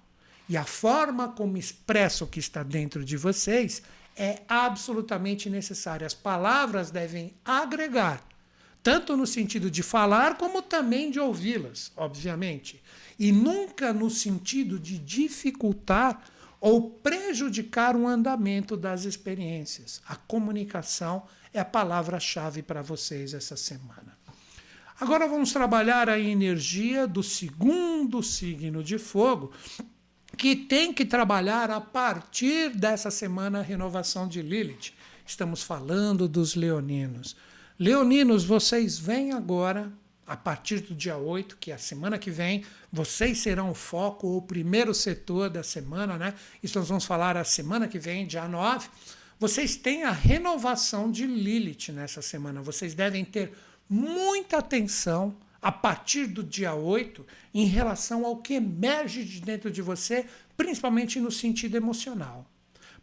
[0.53, 3.83] e a forma como expressa o que está dentro de vocês
[4.15, 6.07] é absolutamente necessária.
[6.07, 8.23] As palavras devem agregar,
[8.83, 12.83] tanto no sentido de falar, como também de ouvi-las, obviamente.
[13.19, 16.23] E nunca no sentido de dificultar
[16.61, 20.03] ou prejudicar o andamento das experiências.
[20.07, 21.23] A comunicação
[21.55, 24.19] é a palavra-chave para vocês essa semana.
[25.01, 29.51] Agora vamos trabalhar a energia do segundo signo de fogo,
[30.43, 34.93] que tem que trabalhar a partir dessa semana a renovação de Lilith.
[35.25, 37.37] Estamos falando dos leoninos.
[37.79, 39.93] Leoninos, vocês vêm agora,
[40.27, 44.37] a partir do dia 8, que é a semana que vem, vocês serão o foco,
[44.37, 46.35] o primeiro setor da semana, né?
[46.61, 48.89] Isso nós vamos falar a semana que vem, dia 9.
[49.39, 52.61] Vocês têm a renovação de Lilith nessa semana.
[52.61, 53.53] Vocês devem ter
[53.89, 59.81] muita atenção a partir do dia 8 em relação ao que emerge de dentro de
[59.81, 62.45] você, principalmente no sentido emocional.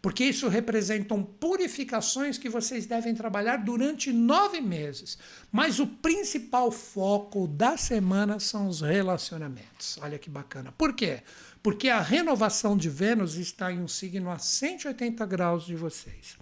[0.01, 5.17] Porque isso representam purificações que vocês devem trabalhar durante nove meses.
[5.51, 9.97] Mas o principal foco da semana são os relacionamentos.
[10.01, 10.71] Olha que bacana.
[10.71, 11.21] Por quê?
[11.61, 16.37] Porque a renovação de Vênus está em um signo a 180 graus de vocês.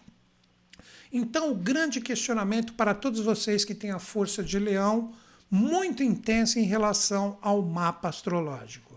[1.12, 5.14] Então, o grande questionamento para todos vocês que têm a força de leão
[5.50, 8.96] muito intensa em relação ao mapa astrológico.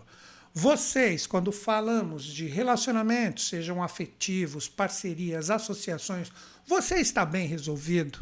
[0.53, 6.29] Vocês, quando falamos de relacionamentos, sejam afetivos, parcerias, associações,
[6.67, 8.19] você está bem resolvido?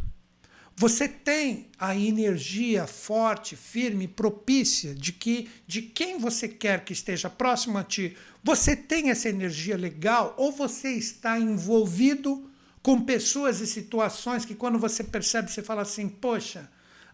[0.75, 7.30] Você tem a energia forte, firme, propícia de que de quem você quer que esteja
[7.30, 12.49] próximo a ti, você tem essa energia legal ou você está envolvido
[12.82, 16.69] com pessoas e situações que quando você percebe, você fala assim, poxa,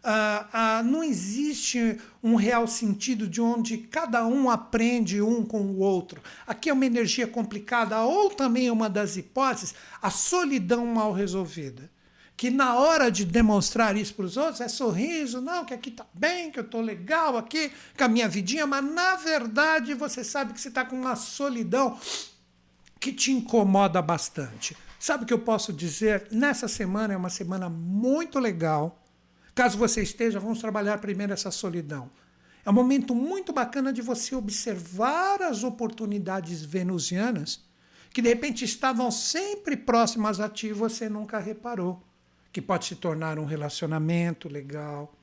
[0.08, 5.80] ah, ah, não existe um real sentido de onde cada um aprende um com o
[5.80, 6.22] outro.
[6.46, 11.90] Aqui é uma energia complicada, ou também uma das hipóteses, a solidão mal resolvida.
[12.38, 16.06] Que na hora de demonstrar isso para os outros é sorriso, não, que aqui está
[16.14, 20.54] bem, que eu estou legal aqui, com a minha vidinha, mas na verdade você sabe
[20.54, 21.98] que você está com uma solidão
[23.00, 24.78] que te incomoda bastante.
[25.00, 26.28] Sabe o que eu posso dizer?
[26.32, 29.02] Nessa semana é uma semana muito legal
[29.56, 32.12] Caso você esteja, vamos trabalhar primeiro essa solidão.
[32.66, 37.64] É um momento muito bacana de você observar as oportunidades venusianas
[38.12, 42.04] que de repente estavam sempre próximas a ti e você nunca reparou.
[42.52, 45.14] Que pode se tornar um relacionamento legal,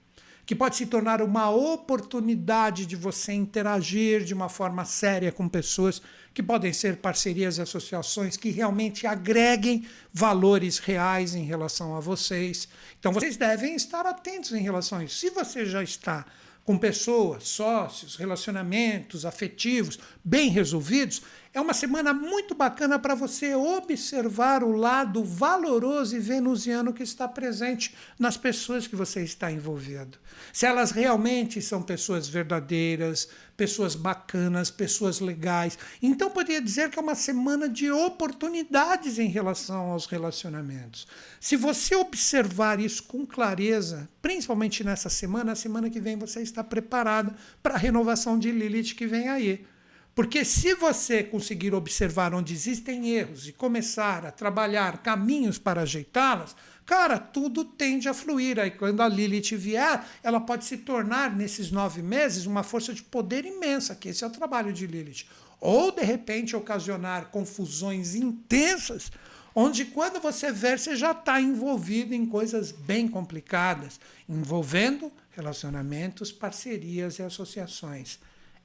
[0.44, 6.02] que pode se tornar uma oportunidade de você interagir de uma forma séria com pessoas
[6.34, 12.68] que podem ser parcerias e associações que realmente agreguem valores reais em relação a vocês.
[12.98, 15.16] Então vocês devem estar atentos em relação a isso.
[15.16, 16.26] Se você já está
[16.64, 24.62] com pessoas, sócios, relacionamentos afetivos bem resolvidos, é uma semana muito bacana para você observar
[24.62, 30.18] o lado valoroso e venusiano que está presente nas pessoas que você está envolvido.
[30.52, 33.28] Se elas realmente são pessoas verdadeiras,
[33.62, 35.78] pessoas bacanas, pessoas legais.
[36.02, 41.06] Então, poderia dizer que é uma semana de oportunidades em relação aos relacionamentos.
[41.38, 46.64] Se você observar isso com clareza, principalmente nessa semana, a semana que vem você está
[46.64, 47.32] preparada
[47.62, 49.64] para a renovação de Lilith que vem aí.
[50.12, 56.56] Porque se você conseguir observar onde existem erros e começar a trabalhar caminhos para ajeitá-las,
[56.92, 58.60] cara, tudo tende a fluir.
[58.60, 63.02] Aí quando a Lilith vier, ela pode se tornar, nesses nove meses, uma força de
[63.02, 65.24] poder imensa, que esse é o trabalho de Lilith.
[65.58, 69.10] Ou, de repente, ocasionar confusões intensas,
[69.54, 77.18] onde quando você ver, você já está envolvido em coisas bem complicadas, envolvendo relacionamentos, parcerias
[77.18, 78.18] e associações.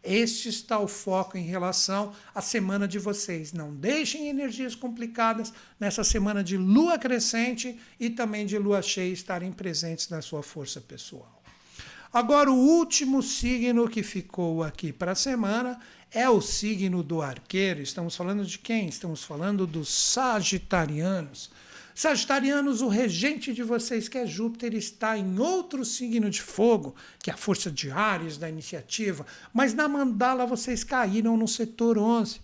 [0.04, 3.52] Este está o foco em relação à semana de vocês.
[3.52, 9.52] Não deixem energias complicadas nessa semana de lua crescente e também de lua cheia estarem
[9.52, 11.42] presentes na sua força pessoal.
[12.12, 15.80] Agora, o último signo que ficou aqui para a semana
[16.12, 17.82] é o signo do arqueiro.
[17.82, 18.88] Estamos falando de quem?
[18.88, 21.52] Estamos falando dos sagitarianos.
[21.98, 27.32] Sagitarianos, o regente de vocês, que é Júpiter, está em outro signo de fogo, que
[27.32, 32.40] é a força de Ares, da iniciativa, mas na mandala vocês caíram no setor 11.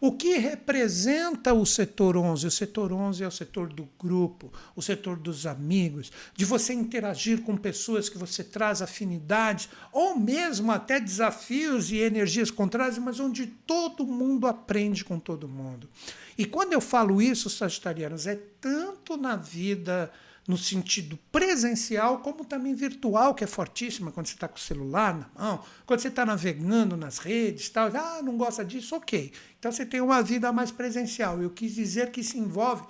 [0.00, 2.46] O que representa o setor 11?
[2.46, 7.42] O setor 11 é o setor do grupo, o setor dos amigos, de você interagir
[7.42, 13.48] com pessoas que você traz afinidades, ou mesmo até desafios e energias contrárias, mas onde
[13.48, 15.88] todo mundo aprende com todo mundo.
[16.36, 20.10] E quando eu falo isso, Sagitarianos, é tanto na vida
[20.46, 25.14] no sentido presencial, como também virtual, que é fortíssima quando você está com o celular
[25.14, 27.88] na mão, quando você está navegando nas redes, tal.
[27.94, 28.96] Ah, não gosta disso?
[28.96, 29.32] Ok.
[29.58, 31.40] Então você tem uma vida mais presencial.
[31.40, 32.82] Eu quis dizer que se envolve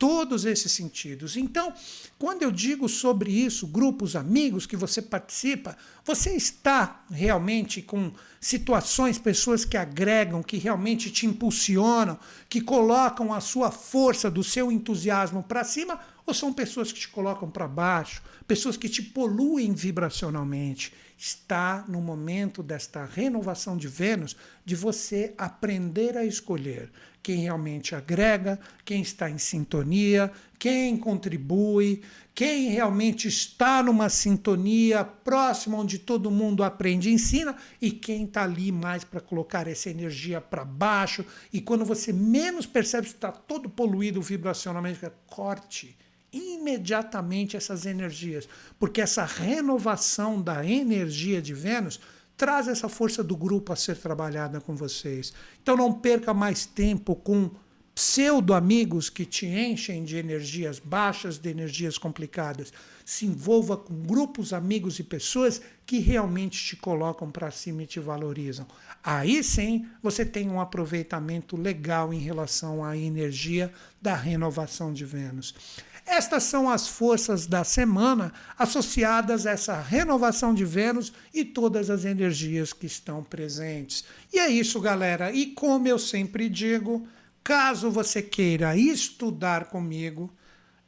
[0.00, 1.36] todos esses sentidos.
[1.36, 1.74] Então,
[2.18, 8.10] quando eu digo sobre isso, grupos, amigos que você participa, você está realmente com
[8.40, 12.18] situações, pessoas que agregam, que realmente te impulsionam,
[12.48, 17.08] que colocam a sua força do seu entusiasmo para cima, ou são pessoas que te
[17.08, 20.94] colocam para baixo, pessoas que te poluem vibracionalmente?
[21.18, 26.90] Está no momento desta renovação de Vênus de você aprender a escolher
[27.22, 32.02] quem realmente agrega, quem está em sintonia, quem contribui,
[32.34, 38.44] quem realmente está numa sintonia próxima onde todo mundo aprende e ensina e quem está
[38.44, 41.24] ali mais para colocar essa energia para baixo.
[41.52, 45.96] E quando você menos percebe que está todo poluído vibracionalmente, corte
[46.32, 48.48] imediatamente essas energias,
[48.78, 52.00] porque essa renovação da energia de Vênus
[52.40, 55.30] traz essa força do grupo a ser trabalhada com vocês.
[55.62, 57.50] Então não perca mais tempo com
[57.94, 62.72] pseudo-amigos que te enchem de energias baixas, de energias complicadas.
[63.04, 68.00] Se envolva com grupos, amigos e pessoas que realmente te colocam para cima e te
[68.00, 68.66] valorizam.
[69.04, 75.54] Aí sim você tem um aproveitamento legal em relação à energia da renovação de Vênus.
[76.06, 82.04] Estas são as forças da semana associadas a essa renovação de Vênus e todas as
[82.04, 84.04] energias que estão presentes.
[84.32, 85.32] E é isso, galera.
[85.32, 87.06] E como eu sempre digo,
[87.44, 90.32] caso você queira estudar comigo,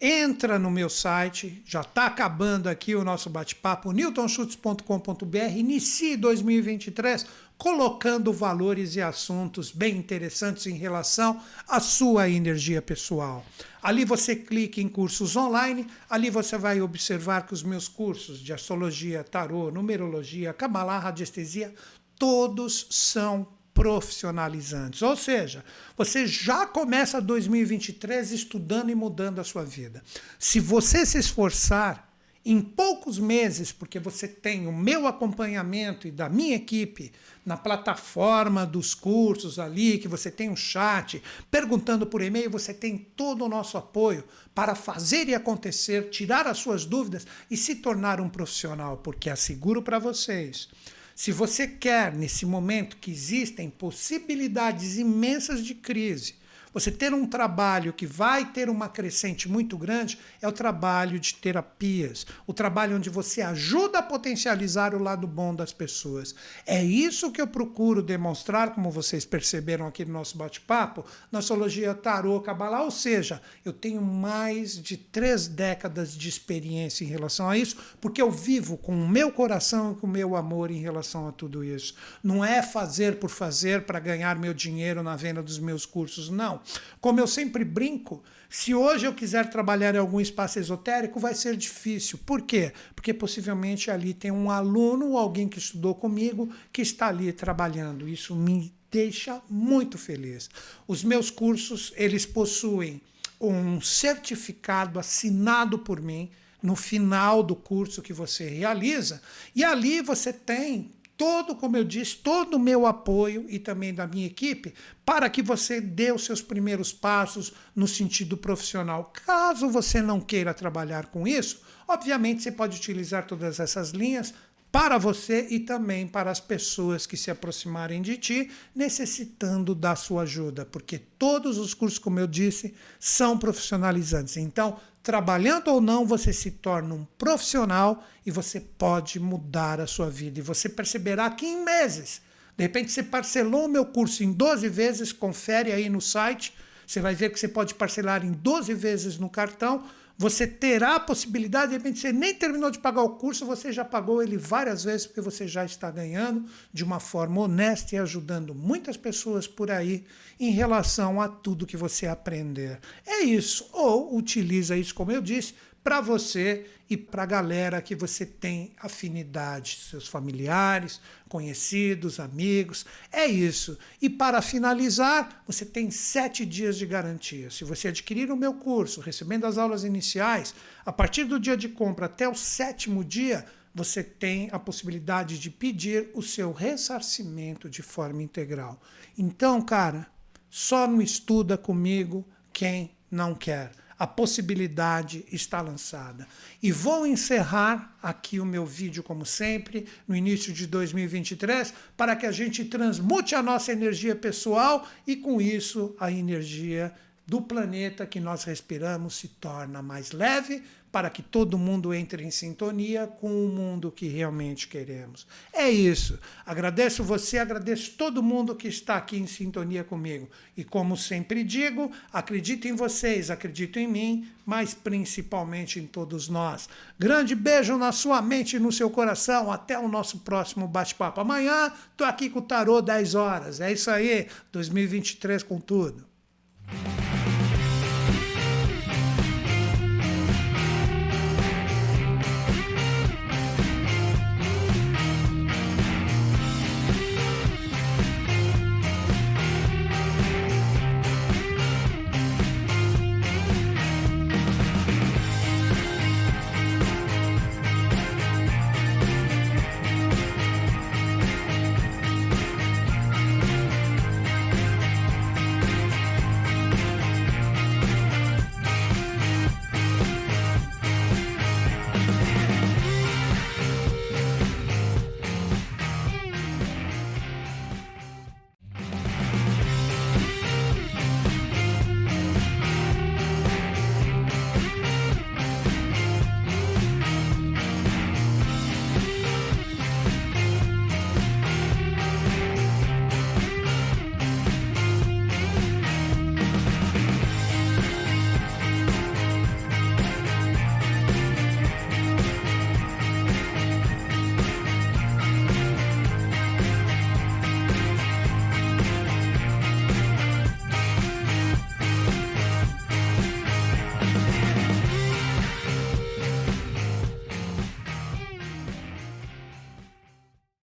[0.01, 7.25] entra no meu site, já está acabando aqui o nosso bate-papo, newtonschutz.com.br, inicie 2023
[7.57, 13.45] colocando valores e assuntos bem interessantes em relação à sua energia pessoal.
[13.83, 18.53] Ali você clica em cursos online, ali você vai observar que os meus cursos de
[18.53, 21.75] astrologia, tarô, numerologia, cabalá, radiestesia,
[22.19, 25.03] todos são profissionalizantes.
[25.03, 25.65] Ou seja,
[25.97, 30.03] você já começa 2023 estudando e mudando a sua vida.
[30.39, 32.12] Se você se esforçar,
[32.45, 37.13] em poucos meses, porque você tem o meu acompanhamento e da minha equipe
[37.47, 42.99] na plataforma dos cursos ali, que você tem um chat, perguntando por e-mail, você tem
[42.99, 44.25] todo o nosso apoio
[44.55, 49.83] para fazer e acontecer, tirar as suas dúvidas e se tornar um profissional, porque asseguro
[49.83, 50.69] para vocês.
[51.15, 56.35] Se você quer, nesse momento que existem possibilidades imensas de crise,
[56.73, 61.35] você ter um trabalho que vai ter uma crescente muito grande é o trabalho de
[61.35, 66.35] terapias, o trabalho onde você ajuda a potencializar o lado bom das pessoas.
[66.67, 71.95] É isso que eu procuro demonstrar, como vocês perceberam aqui no nosso bate-papo, na astrologia
[71.95, 77.57] tarô, cabalá, ou seja, eu tenho mais de três décadas de experiência em relação a
[77.57, 81.29] isso, porque eu vivo com o meu coração e com o meu amor em relação
[81.29, 81.95] a tudo isso.
[82.23, 86.62] Não é fazer por fazer para ganhar meu dinheiro na venda dos meus cursos, não.
[87.01, 91.57] Como eu sempre brinco, se hoje eu quiser trabalhar em algum espaço esotérico, vai ser
[91.57, 92.19] difícil.
[92.25, 92.73] Por quê?
[92.95, 98.09] Porque possivelmente ali tem um aluno ou alguém que estudou comigo que está ali trabalhando.
[98.09, 100.51] Isso me deixa muito feliz.
[100.87, 103.01] Os meus cursos, eles possuem
[103.41, 106.31] um certificado assinado por mim
[106.63, 109.21] no final do curso que você realiza,
[109.55, 110.93] e ali você tem
[111.23, 114.75] todo, como eu disse, todo o meu apoio e também da minha equipe
[115.07, 119.13] para que você dê os seus primeiros passos no sentido profissional.
[119.25, 124.35] Caso você não queira trabalhar com isso, obviamente você pode utilizar todas essas linhas
[124.73, 130.23] para você e também para as pessoas que se aproximarem de ti, necessitando da sua
[130.23, 134.39] ajuda, porque todos os cursos, como eu disse, são profissionalizantes.
[134.39, 140.09] Então, trabalhando ou não, você se torna um profissional e você pode mudar a sua
[140.09, 140.39] vida.
[140.39, 142.23] E você perceberá que em meses,
[142.57, 146.55] de repente você parcelou o meu curso em 12 vezes, confere aí no site,
[146.87, 149.85] você vai ver que você pode parcelar em 12 vezes no cartão
[150.17, 153.85] você terá a possibilidade, de repente, você nem terminou de pagar o curso, você já
[153.85, 158.55] pagou ele várias vezes, porque você já está ganhando de uma forma honesta e ajudando
[158.55, 160.05] muitas pessoas por aí
[160.39, 162.79] em relação a tudo que você aprender.
[163.07, 163.69] É isso.
[163.73, 168.73] Ou utiliza isso, como eu disse, para você e para a galera que você tem
[168.79, 172.87] afinidade, seus familiares, conhecidos, amigos.
[173.11, 173.79] É isso.
[174.01, 177.51] E para finalizar, você tem sete dias de garantia.
[177.51, 180.55] Se você adquirir o meu curso, recebendo as aulas iniciais,
[180.85, 183.45] a partir do dia de compra até o sétimo dia,
[183.75, 188.81] você tem a possibilidade de pedir o seu ressarcimento de forma integral.
[189.17, 190.07] Então, cara,
[190.51, 193.73] só não estuda comigo quem não quer.
[194.03, 196.27] A possibilidade está lançada.
[196.61, 202.27] E vou encerrar aqui o meu vídeo, como sempre, no início de 2023, para que
[202.27, 206.93] a gente transmute a nossa energia pessoal e, com isso, a energia
[207.25, 212.31] do planeta que nós respiramos se torna mais leve, para que todo mundo entre em
[212.31, 215.27] sintonia com o mundo que realmente queremos.
[215.51, 216.19] É isso.
[216.45, 220.29] Agradeço você, agradeço todo mundo que está aqui em sintonia comigo.
[220.55, 226.69] E como sempre digo, acredito em vocês, acredito em mim, mas principalmente em todos nós.
[226.99, 229.51] Grande beijo na sua mente e no seu coração.
[229.51, 231.23] Até o nosso próximo bate-papo.
[231.23, 233.61] Amanhã estou aqui com o Tarô 10 horas.
[233.61, 236.05] É isso aí, 2023 com tudo.